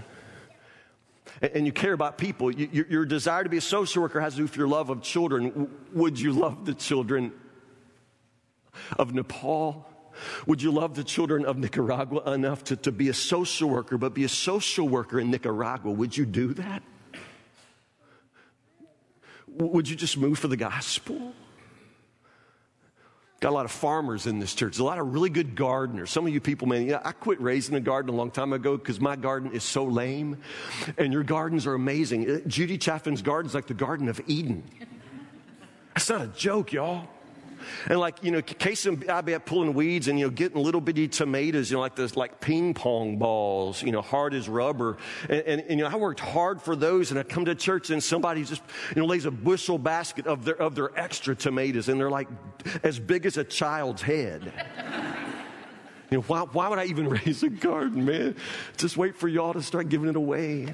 and 1.52 1.66
you 1.66 1.72
care 1.72 1.92
about 1.92 2.16
people, 2.16 2.50
your 2.52 3.04
desire 3.04 3.42
to 3.42 3.50
be 3.50 3.56
a 3.56 3.62
social 3.62 4.02
worker 4.02 4.20
has 4.20 4.34
to 4.34 4.38
do 4.38 4.42
with 4.44 4.56
your 4.56 4.68
love 4.68 4.90
of 4.90 5.02
children. 5.02 5.68
Would 5.92 6.18
you 6.18 6.32
love 6.32 6.64
the 6.64 6.74
children 6.74 7.32
of 8.98 9.14
Nepal? 9.14 9.86
Would 10.46 10.62
you 10.62 10.70
love 10.70 10.94
the 10.94 11.04
children 11.04 11.44
of 11.44 11.56
Nicaragua 11.56 12.32
enough 12.32 12.64
to, 12.64 12.76
to 12.76 12.92
be 12.92 13.08
a 13.08 13.14
social 13.14 13.68
worker, 13.68 13.98
but 13.98 14.14
be 14.14 14.24
a 14.24 14.28
social 14.28 14.88
worker 14.88 15.20
in 15.20 15.30
Nicaragua? 15.30 15.90
Would 15.92 16.16
you 16.16 16.26
do 16.26 16.54
that? 16.54 16.82
Would 19.48 19.88
you 19.88 19.96
just 19.96 20.16
move 20.16 20.38
for 20.38 20.48
the 20.48 20.56
gospel? 20.56 21.32
Got 23.40 23.50
a 23.50 23.56
lot 23.56 23.64
of 23.66 23.72
farmers 23.72 24.26
in 24.26 24.38
this 24.38 24.54
church. 24.54 24.78
A 24.78 24.84
lot 24.84 24.98
of 24.98 25.12
really 25.12 25.28
good 25.28 25.54
gardeners. 25.54 26.10
Some 26.10 26.26
of 26.26 26.32
you 26.32 26.40
people, 26.40 26.66
man, 26.66 26.86
you 26.86 26.92
know, 26.92 27.00
I 27.04 27.12
quit 27.12 27.38
raising 27.40 27.74
a 27.74 27.80
garden 27.80 28.08
a 28.08 28.16
long 28.16 28.30
time 28.30 28.54
ago 28.54 28.76
because 28.76 29.00
my 29.00 29.16
garden 29.16 29.52
is 29.52 29.62
so 29.62 29.84
lame. 29.84 30.38
And 30.96 31.12
your 31.12 31.24
gardens 31.24 31.66
are 31.66 31.74
amazing. 31.74 32.30
Uh, 32.30 32.38
Judy 32.46 32.78
Chaffin's 32.78 33.20
garden 33.20 33.48
is 33.48 33.54
like 33.54 33.66
the 33.66 33.74
Garden 33.74 34.08
of 34.08 34.18
Eden. 34.26 34.64
That's 35.94 36.08
not 36.08 36.22
a 36.22 36.26
joke, 36.28 36.72
y'all. 36.72 37.06
And 37.88 37.98
like, 37.98 38.22
you 38.22 38.30
know, 38.30 38.42
Casey 38.42 39.08
I 39.08 39.20
be 39.20 39.38
pulling 39.38 39.74
weeds 39.74 40.08
and, 40.08 40.18
you 40.18 40.26
know, 40.26 40.30
getting 40.30 40.62
little 40.62 40.80
bitty 40.80 41.08
tomatoes, 41.08 41.70
you 41.70 41.76
know, 41.76 41.80
like 41.80 41.96
those 41.96 42.16
like 42.16 42.40
ping 42.40 42.74
pong 42.74 43.18
balls, 43.18 43.82
you 43.82 43.92
know, 43.92 44.02
hard 44.02 44.34
as 44.34 44.48
rubber. 44.48 44.96
And, 45.28 45.40
and, 45.42 45.60
and, 45.62 45.78
you 45.78 45.84
know, 45.84 45.90
I 45.90 45.96
worked 45.96 46.20
hard 46.20 46.60
for 46.62 46.76
those 46.76 47.10
and 47.10 47.20
I 47.20 47.22
come 47.22 47.44
to 47.46 47.54
church 47.54 47.90
and 47.90 48.02
somebody 48.02 48.44
just, 48.44 48.62
you 48.94 49.02
know, 49.02 49.06
lays 49.06 49.24
a 49.24 49.30
bushel 49.30 49.78
basket 49.78 50.26
of 50.26 50.44
their, 50.44 50.60
of 50.60 50.74
their 50.74 50.98
extra 50.98 51.34
tomatoes 51.34 51.88
and 51.88 52.00
they're 52.00 52.10
like 52.10 52.28
as 52.82 52.98
big 52.98 53.26
as 53.26 53.36
a 53.36 53.44
child's 53.44 54.02
head. 54.02 54.52
You 56.10 56.18
know, 56.18 56.24
why, 56.28 56.42
why 56.42 56.68
would 56.68 56.78
I 56.78 56.84
even 56.84 57.08
raise 57.24 57.42
a 57.42 57.48
garden, 57.48 58.04
man? 58.04 58.36
Just 58.76 58.96
wait 58.96 59.16
for 59.16 59.26
y'all 59.26 59.52
to 59.54 59.62
start 59.62 59.88
giving 59.88 60.08
it 60.08 60.14
away. 60.14 60.72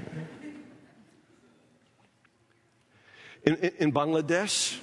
In, 3.45 3.55
in, 3.57 3.73
in 3.79 3.93
Bangladesh, 3.93 4.79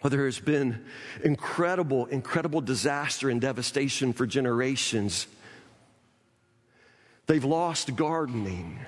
where 0.00 0.10
there 0.10 0.24
has 0.24 0.38
been 0.38 0.84
incredible, 1.22 2.06
incredible 2.06 2.60
disaster 2.60 3.28
and 3.28 3.40
devastation 3.40 4.12
for 4.12 4.26
generations, 4.26 5.26
they've 7.26 7.44
lost 7.44 7.94
gardening. 7.96 8.78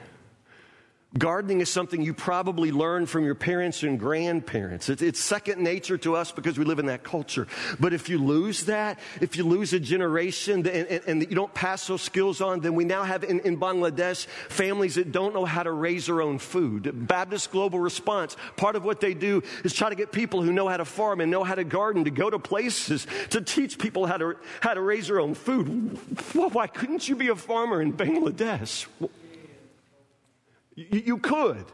Gardening 1.19 1.61
is 1.61 1.69
something 1.69 2.01
you 2.01 2.15
probably 2.15 2.73
learned 2.73 3.11
from 3.11 3.25
your 3.25 3.35
parents 3.35 3.83
and 3.83 4.01
grandparents. 4.01 4.89
It's, 4.89 5.03
it's, 5.03 5.21
second 5.21 5.63
nature 5.63 5.99
to 5.99 6.17
us 6.17 6.33
because 6.33 6.59
we 6.59 6.65
live 6.65 6.79
in 6.79 6.87
that 6.87 7.03
culture. 7.03 7.47
But 7.79 7.93
if 7.93 8.09
you 8.09 8.19
lose 8.19 8.65
that, 8.65 8.99
if 9.21 9.37
you 9.37 9.45
lose 9.45 9.75
a 9.75 9.81
generation 9.81 10.67
and, 10.67 10.89
and, 10.89 11.03
and 11.07 11.21
you 11.21 11.35
don't 11.35 11.53
pass 11.53 11.87
those 11.87 12.01
skills 12.01 12.41
on, 12.41 12.61
then 12.61 12.75
we 12.75 12.85
now 12.85 13.03
have 13.03 13.25
in, 13.25 13.41
in, 13.41 13.59
Bangladesh 13.59 14.27
families 14.49 14.95
that 14.95 15.13
don't 15.13 15.35
know 15.35 15.45
how 15.45 15.63
to 15.63 15.71
raise 15.71 16.07
their 16.07 16.23
own 16.23 16.39
food. 16.39 17.07
Baptist 17.07 17.51
Global 17.51 17.79
Response, 17.79 18.37
part 18.57 18.75
of 18.75 18.85
what 18.85 19.01
they 19.01 19.13
do 19.13 19.43
is 19.65 19.75
try 19.75 19.91
to 19.91 19.95
get 19.95 20.13
people 20.13 20.43
who 20.43 20.53
know 20.53 20.67
how 20.67 20.79
to 20.79 20.85
farm 20.85 21.21
and 21.21 21.31
know 21.31 21.45
how 21.45 21.55
to 21.55 21.65
garden 21.65 22.05
to 22.05 22.11
go 22.11 22.31
to 22.31 22.39
places 22.39 23.07
to 23.31 23.41
teach 23.43 23.79
people 23.79 24.07
how 24.07 24.17
to, 24.17 24.37
how 24.61 24.73
to 24.73 24.81
raise 24.81 25.09
their 25.09 25.21
own 25.21 25.35
food. 25.35 25.99
Why 26.33 26.67
couldn't 26.67 27.09
you 27.09 27.17
be 27.17 27.29
a 27.29 27.37
farmer 27.37 27.83
in 27.83 27.93
Bangladesh? 27.93 28.87
You, 30.75 31.03
you 31.05 31.19
could. 31.19 31.65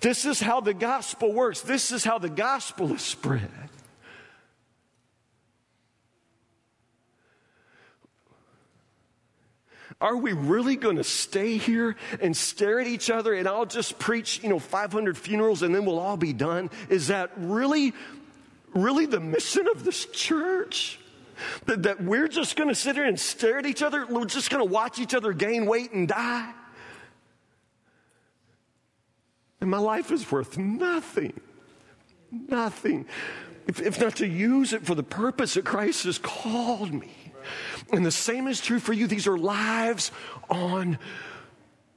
This 0.00 0.24
is 0.24 0.40
how 0.40 0.60
the 0.60 0.74
gospel 0.74 1.32
works. 1.32 1.60
This 1.60 1.92
is 1.92 2.04
how 2.04 2.18
the 2.18 2.28
gospel 2.28 2.92
is 2.92 3.02
spread. 3.02 3.50
Are 10.00 10.16
we 10.16 10.32
really 10.32 10.76
going 10.76 10.96
to 10.96 11.04
stay 11.04 11.58
here 11.58 11.94
and 12.20 12.34
stare 12.34 12.80
at 12.80 12.86
each 12.86 13.10
other 13.10 13.34
and 13.34 13.46
I'll 13.46 13.66
just 13.66 13.98
preach, 13.98 14.42
you 14.42 14.48
know, 14.48 14.58
500 14.58 15.18
funerals 15.18 15.62
and 15.62 15.74
then 15.74 15.84
we'll 15.84 15.98
all 15.98 16.16
be 16.16 16.32
done? 16.32 16.70
Is 16.88 17.08
that 17.08 17.30
really, 17.36 17.92
really 18.74 19.04
the 19.04 19.20
mission 19.20 19.68
of 19.68 19.84
this 19.84 20.06
church? 20.06 20.98
That, 21.66 21.84
that 21.84 22.02
we're 22.02 22.28
just 22.28 22.56
going 22.56 22.68
to 22.68 22.74
sit 22.74 22.96
here 22.96 23.04
and 23.04 23.18
stare 23.18 23.58
at 23.58 23.66
each 23.66 23.82
other? 23.82 24.06
We're 24.06 24.26
just 24.26 24.50
going 24.50 24.66
to 24.66 24.70
watch 24.70 24.98
each 24.98 25.14
other 25.14 25.32
gain 25.32 25.66
weight 25.66 25.92
and 25.92 26.08
die? 26.08 26.52
And 29.60 29.70
my 29.70 29.78
life 29.78 30.10
is 30.10 30.30
worth 30.30 30.56
nothing. 30.56 31.38
Nothing. 32.30 33.06
If, 33.66 33.80
if, 33.80 34.00
not 34.00 34.16
to 34.16 34.26
use 34.26 34.72
it 34.72 34.86
for 34.86 34.94
the 34.94 35.02
purpose 35.02 35.54
that 35.54 35.64
Christ 35.64 36.04
has 36.04 36.18
called 36.18 36.92
me. 36.92 37.12
And 37.92 38.04
the 38.04 38.10
same 38.10 38.46
is 38.46 38.60
true 38.60 38.78
for 38.78 38.92
you. 38.92 39.06
These 39.06 39.26
are 39.26 39.38
lives 39.38 40.12
on 40.48 40.98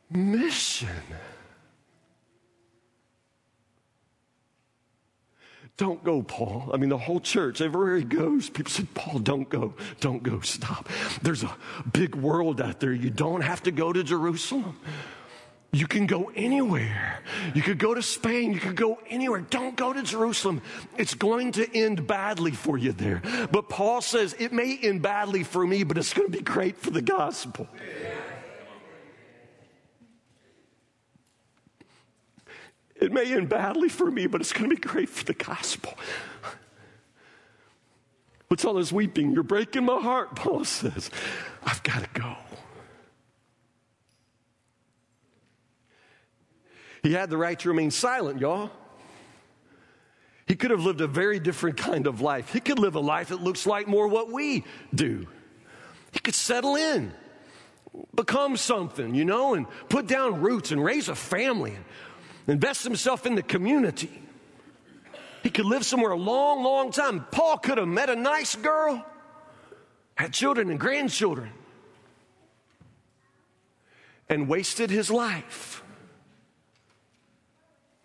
mission. 0.09 0.89
Don't 5.75 6.03
go, 6.03 6.21
Paul. 6.21 6.69
I 6.71 6.77
mean, 6.77 6.89
the 6.89 6.97
whole 6.97 7.19
church, 7.19 7.59
everywhere 7.59 7.97
he 7.97 8.03
goes, 8.03 8.49
people 8.49 8.71
said, 8.71 8.93
Paul, 8.93 9.19
don't 9.19 9.49
go. 9.49 9.73
Don't 10.01 10.21
go. 10.21 10.39
Stop. 10.41 10.87
There's 11.23 11.43
a 11.43 11.55
big 11.91 12.15
world 12.15 12.61
out 12.61 12.79
there. 12.79 12.93
You 12.93 13.09
don't 13.09 13.41
have 13.41 13.63
to 13.63 13.71
go 13.71 13.91
to 13.91 14.03
Jerusalem. 14.03 14.79
You 15.73 15.87
can 15.87 16.05
go 16.05 16.31
anywhere. 16.35 17.19
You 17.55 17.63
could 17.63 17.79
go 17.79 17.95
to 17.95 18.03
Spain. 18.03 18.53
You 18.53 18.59
could 18.59 18.75
go 18.75 18.99
anywhere. 19.09 19.41
Don't 19.41 19.75
go 19.75 19.91
to 19.91 20.03
Jerusalem. 20.03 20.61
It's 20.99 21.15
going 21.15 21.53
to 21.53 21.75
end 21.75 22.05
badly 22.05 22.51
for 22.51 22.77
you 22.77 22.91
there. 22.91 23.23
But 23.51 23.69
Paul 23.69 24.01
says 24.01 24.35
it 24.37 24.53
may 24.53 24.77
end 24.77 25.01
badly 25.01 25.43
for 25.43 25.65
me, 25.65 25.83
but 25.83 25.97
it's 25.97 26.13
going 26.13 26.31
to 26.31 26.37
be 26.37 26.43
great 26.43 26.77
for 26.77 26.91
the 26.91 27.01
gospel. 27.01 27.67
It 32.95 33.11
may 33.11 33.33
end 33.33 33.49
badly 33.49 33.89
for 33.89 34.11
me, 34.11 34.27
but 34.27 34.41
it's 34.41 34.53
going 34.53 34.69
to 34.69 34.75
be 34.75 34.79
great 34.79 35.09
for 35.09 35.25
the 35.25 35.33
gospel. 35.33 35.97
What's 38.47 38.63
all 38.63 38.75
this 38.75 38.91
weeping? 38.91 39.31
You're 39.33 39.41
breaking 39.41 39.85
my 39.85 39.99
heart, 39.99 40.35
Paul 40.35 40.65
says. 40.65 41.09
I've 41.65 41.81
got 41.81 42.03
to 42.03 42.21
go. 42.21 42.35
He 47.03 47.11
had 47.11 47.29
the 47.29 47.37
right 47.37 47.59
to 47.59 47.69
remain 47.69 47.91
silent, 47.91 48.39
y'all. 48.39 48.71
He 50.47 50.55
could 50.55 50.71
have 50.71 50.79
lived 50.79 51.01
a 51.01 51.07
very 51.07 51.39
different 51.39 51.77
kind 51.77 52.07
of 52.07 52.21
life. 52.21 52.51
He 52.51 52.61
could 52.61 52.79
live 52.79 52.95
a 52.95 53.01
life 53.01 53.29
that 53.29 53.41
looks 53.41 53.67
like 53.67 53.87
more 53.87 54.07
what 54.07 54.31
we 54.31 54.63
do. 54.95 55.27
He 56.13 56.19
could 56.19 56.35
settle 56.35 56.75
in, 56.75 57.13
become 58.15 58.55
something, 58.55 59.15
you 59.15 59.25
know, 59.25 59.53
and 59.53 59.67
put 59.89 60.07
down 60.07 60.41
roots 60.41 60.71
and 60.71 60.83
raise 60.83 61.09
a 61.09 61.15
family 61.15 61.75
and 61.75 61.83
invest 62.47 62.83
himself 62.83 63.25
in 63.25 63.35
the 63.35 63.43
community. 63.43 64.21
He 65.43 65.49
could 65.49 65.65
live 65.65 65.85
somewhere 65.85 66.11
a 66.11 66.17
long, 66.17 66.63
long 66.63 66.91
time. 66.91 67.25
Paul 67.31 67.57
could 67.57 67.77
have 67.77 67.87
met 67.87 68.09
a 68.09 68.15
nice 68.15 68.55
girl, 68.55 69.05
had 70.15 70.31
children 70.31 70.69
and 70.69 70.79
grandchildren, 70.79 71.51
and 74.29 74.47
wasted 74.47 74.89
his 74.89 75.11
life 75.11 75.82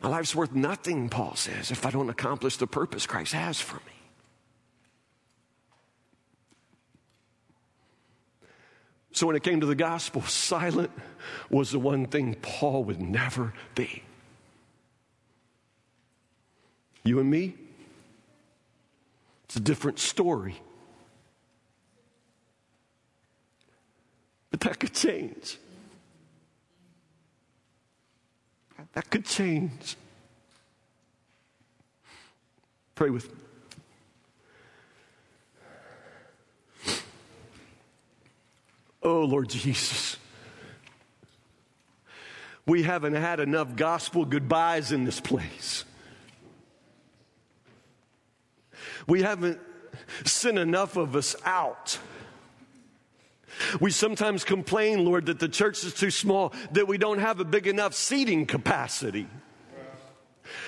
my 0.01 0.09
life's 0.09 0.35
worth 0.35 0.55
nothing, 0.55 1.09
Paul 1.09 1.35
says, 1.35 1.71
if 1.71 1.85
I 1.85 1.91
don't 1.91 2.09
accomplish 2.09 2.57
the 2.57 2.67
purpose 2.67 3.07
Christ 3.07 3.33
has 3.33 3.61
for 3.61 3.77
me. 3.77 3.99
So 9.13 9.27
when 9.27 9.35
it 9.35 9.43
came 9.43 9.61
to 9.61 9.67
the 9.67 9.75
gospel, 9.75 10.23
silent 10.23 10.93
was 11.51 11.73
the 11.73 11.81
one 11.81 12.07
thing 12.07 12.37
Paul 12.41 12.85
would 12.85 13.01
never 13.01 13.53
be. 13.75 14.05
You 17.03 17.19
and 17.19 17.29
me, 17.29 17.55
it's 19.45 19.57
a 19.57 19.61
different 19.61 19.99
story. 19.99 20.61
But 24.51 24.61
that 24.61 24.79
could 24.79 24.95
change. 24.95 25.59
That 28.99 29.11
could 29.11 29.25
change. 29.25 29.97
Pray 32.97 33.11
with 33.11 33.31
me. 33.33 33.39
Oh, 39.01 39.21
Lord 39.21 39.51
Jesus. 39.51 40.17
We 42.67 42.83
haven't 42.83 43.15
had 43.15 43.39
enough 43.39 43.77
gospel 43.77 44.25
goodbyes 44.25 44.91
in 44.91 45.05
this 45.05 45.21
place. 45.21 45.85
We 49.07 49.23
haven't 49.23 49.61
sent 50.25 50.59
enough 50.59 50.97
of 50.97 51.15
us 51.15 51.37
out. 51.45 52.01
We 53.81 53.91
sometimes 53.91 54.45
complain, 54.45 55.05
Lord, 55.05 55.27
that 55.27 55.39
the 55.39 55.49
church 55.49 55.85
is 55.85 55.95
too 55.95 56.11
small, 56.11 56.53
that 56.73 56.89
we 56.89 56.99
don't 56.99 57.19
have 57.19 57.41
a 57.41 57.45
big 57.45 57.67
enough 57.67 57.95
seating 57.95 58.47
capacity. 58.47 59.29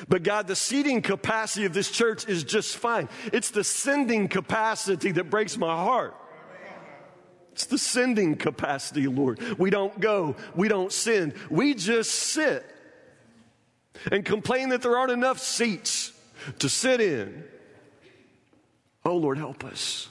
But 0.08 0.22
God, 0.22 0.46
the 0.46 0.56
seating 0.56 1.02
capacity 1.02 1.64
of 1.64 1.72
this 1.72 1.90
church 1.90 2.28
is 2.28 2.44
just 2.44 2.76
fine. 2.76 3.08
It's 3.32 3.50
the 3.50 3.64
sending 3.64 4.28
capacity 4.28 5.12
that 5.12 5.30
breaks 5.30 5.56
my 5.56 5.74
heart. 5.74 6.14
It's 7.52 7.66
the 7.66 7.78
sending 7.78 8.36
capacity, 8.36 9.06
Lord. 9.06 9.40
We 9.58 9.70
don't 9.70 9.98
go, 10.00 10.36
we 10.54 10.68
don't 10.68 10.92
send, 10.92 11.34
we 11.50 11.74
just 11.74 12.12
sit 12.12 12.64
and 14.10 14.24
complain 14.24 14.70
that 14.70 14.82
there 14.82 14.96
aren't 14.96 15.12
enough 15.12 15.38
seats 15.38 16.12
to 16.60 16.68
sit 16.68 17.00
in. 17.00 17.44
Oh, 19.04 19.16
Lord, 19.16 19.38
help 19.38 19.64
us. 19.64 20.08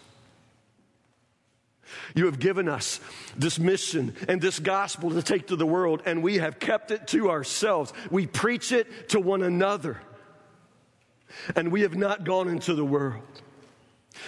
You 2.16 2.26
have 2.26 2.40
given 2.40 2.68
us 2.68 3.00
this 3.36 3.60
mission 3.60 4.16
and 4.28 4.42
this 4.42 4.60
gospel 4.60 5.12
to 5.12 5.22
take 5.22 5.48
to 5.48 5.56
the 5.56 5.66
world, 5.66 6.02
and 6.06 6.24
we 6.24 6.38
have 6.38 6.60
kept 6.60 6.92
it 6.92 7.08
to 7.08 7.30
ourselves. 7.30 7.94
We 8.10 8.28
preach 8.28 8.72
it 8.72 9.10
to 9.10 9.20
one 9.20 9.44
another, 9.44 10.02
and 11.56 11.72
we 11.72 11.82
have 11.82 11.96
not 11.96 12.24
gone 12.24 12.48
into 12.48 12.74
the 12.74 12.86
world. 12.86 13.24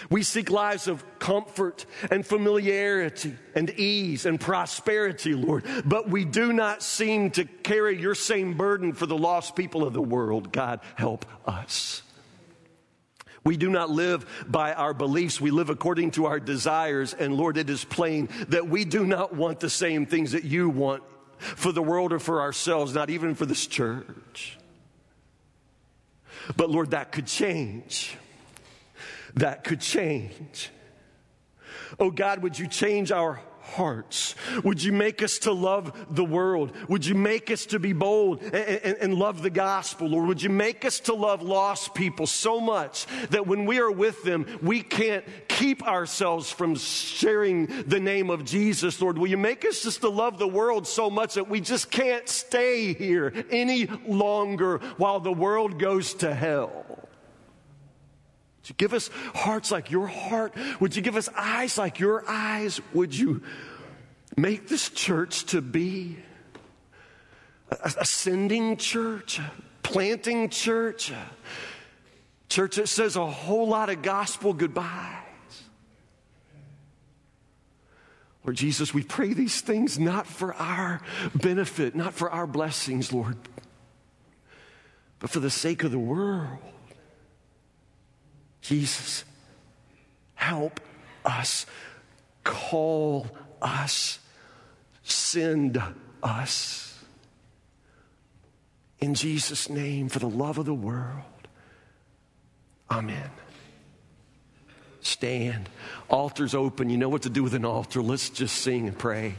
We 0.10 0.24
seek 0.24 0.50
lives 0.50 0.88
of 0.88 1.04
comfort 1.20 1.86
and 2.10 2.26
familiarity 2.26 3.36
and 3.56 3.70
ease 3.72 4.26
and 4.26 4.40
prosperity, 4.40 5.34
Lord, 5.34 5.66
but 5.86 6.10
we 6.10 6.24
do 6.26 6.54
not 6.54 6.82
seem 6.82 7.32
to 7.32 7.46
carry 7.46 8.00
your 8.00 8.16
same 8.16 8.56
burden 8.56 8.94
for 8.94 9.06
the 9.06 9.18
lost 9.18 9.56
people 9.56 9.84
of 9.84 9.94
the 9.94 10.02
world. 10.02 10.52
God, 10.52 10.80
help 10.96 11.26
us. 11.46 12.04
We 13.44 13.58
do 13.58 13.70
not 13.70 13.90
live 13.90 14.26
by 14.48 14.74
our 14.74 14.94
beliefs. 14.94 15.42
We 15.42 15.52
live 15.52 15.70
according 15.70 16.12
to 16.12 16.26
our 16.28 16.40
desires. 16.40 17.14
And 17.14 17.36
Lord, 17.36 17.58
it 17.58 17.70
is 17.70 17.84
plain 17.84 18.30
that 18.50 18.68
we 18.68 18.86
do 18.86 19.06
not 19.06 19.34
want 19.34 19.60
the 19.60 19.70
same 19.70 20.06
things 20.06 20.34
that 20.34 20.44
you 20.44 20.70
want 20.70 21.04
for 21.40 21.72
the 21.72 21.82
world 21.82 22.14
or 22.14 22.20
for 22.20 22.42
ourselves, 22.42 22.94
not 22.94 23.10
even 23.10 23.34
for 23.34 23.48
this 23.48 23.66
church. 23.66 24.60
But 26.56 26.70
Lord, 26.70 26.92
that 26.92 27.12
could 27.12 27.26
change. 27.26 28.16
That 29.36 29.64
could 29.64 29.82
change. 29.82 30.70
Oh 32.00 32.12
God, 32.12 32.44
would 32.44 32.58
you 32.58 32.68
change 32.68 33.12
our 33.12 33.42
hearts. 33.72 34.36
Would 34.64 34.84
you 34.84 34.92
make 34.92 35.24
us 35.24 35.40
to 35.40 35.52
love 35.52 36.06
the 36.10 36.24
world? 36.24 36.72
Would 36.90 37.06
you 37.06 37.16
make 37.16 37.50
us 37.50 37.66
to 37.68 37.80
be 37.80 37.94
bold 37.94 38.42
and, 38.42 38.56
and, 38.56 38.98
and, 38.98 39.14
love 39.14 39.42
the 39.42 39.50
gospel, 39.50 40.08
Lord? 40.10 40.28
Would 40.28 40.42
you 40.42 40.50
make 40.50 40.86
us 40.86 41.00
to 41.02 41.14
love 41.14 41.42
lost 41.42 41.94
people 41.94 42.28
so 42.28 42.60
much 42.60 43.06
that 43.30 43.48
when 43.48 43.66
we 43.66 43.80
are 43.80 43.92
with 43.92 44.24
them, 44.24 44.46
we 44.62 44.82
can't 44.82 45.24
keep 45.48 45.88
ourselves 45.88 46.52
from 46.52 46.76
sharing 46.76 47.68
the 47.88 48.00
name 48.00 48.30
of 48.30 48.46
Jesus, 48.46 49.02
Lord? 49.02 49.18
Will 49.18 49.28
you 49.28 49.38
make 49.38 49.66
us 49.66 49.84
just 49.84 50.02
to 50.02 50.10
love 50.10 50.38
the 50.38 50.48
world 50.48 50.88
so 50.88 51.10
much 51.10 51.36
that 51.36 51.50
we 51.50 51.62
just 51.62 51.90
can't 51.92 52.28
stay 52.28 52.94
here 52.94 53.34
any 53.50 53.86
longer 54.08 54.80
while 54.98 55.20
the 55.20 55.32
world 55.34 55.80
goes 55.80 56.14
to 56.16 56.34
hell? 56.34 56.91
Would 58.62 58.70
you 58.70 58.76
give 58.78 58.94
us 58.94 59.10
hearts 59.34 59.72
like 59.72 59.90
your 59.90 60.06
heart? 60.06 60.54
Would 60.80 60.96
you 60.96 61.02
give 61.02 61.16
us 61.16 61.30
eyes 61.36 61.80
like 61.80 62.00
your 62.00 62.24
eyes? 62.30 62.80
Would 62.94 63.18
you 63.18 63.42
make 64.38 64.68
this 64.68 64.90
church 64.90 65.46
to 65.48 65.62
be 65.62 66.18
a 67.72 67.92
ascending 68.00 68.78
church, 68.78 69.40
a 69.40 69.52
planting 69.82 70.50
church, 70.50 71.10
a 71.10 71.30
church 72.50 72.76
that 72.76 72.88
says 72.88 73.16
a 73.16 73.26
whole 73.26 73.68
lot 73.68 73.90
of 73.90 74.04
gospel 74.04 74.54
goodbyes? 74.54 75.18
Lord 78.44 78.58
Jesus, 78.58 78.94
we 78.94 79.02
pray 79.02 79.34
these 79.34 79.62
things 79.62 79.98
not 79.98 80.28
for 80.28 80.54
our 80.54 81.02
benefit, 81.34 81.96
not 81.96 82.14
for 82.14 82.30
our 82.30 82.46
blessings, 82.46 83.12
Lord, 83.12 83.38
but 85.20 85.32
for 85.32 85.40
the 85.40 85.50
sake 85.50 85.84
of 85.84 85.90
the 85.90 86.00
world. 86.00 86.60
Jesus, 88.62 89.26
help 90.36 90.80
us, 91.26 91.66
call 92.44 93.28
us, 93.62 94.20
send 95.04 95.82
us. 96.24 97.00
In 99.00 99.16
Jesus' 99.16 99.70
name, 99.70 100.10
for 100.10 100.20
the 100.20 100.30
love 100.30 100.60
of 100.60 100.66
the 100.66 100.74
world. 100.74 101.24
Amen. 102.90 103.32
Stand. 105.02 105.70
Altar's 106.10 106.54
open. 106.54 106.90
You 106.90 106.98
know 106.98 107.10
what 107.10 107.24
to 107.24 107.30
do 107.30 107.42
with 107.42 107.56
an 107.56 107.66
altar. 107.66 108.04
Let's 108.04 108.30
just 108.30 108.58
sing 108.58 108.88
and 108.88 108.98
pray. 108.98 109.36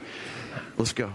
Let's 0.76 0.92
go. 0.92 1.12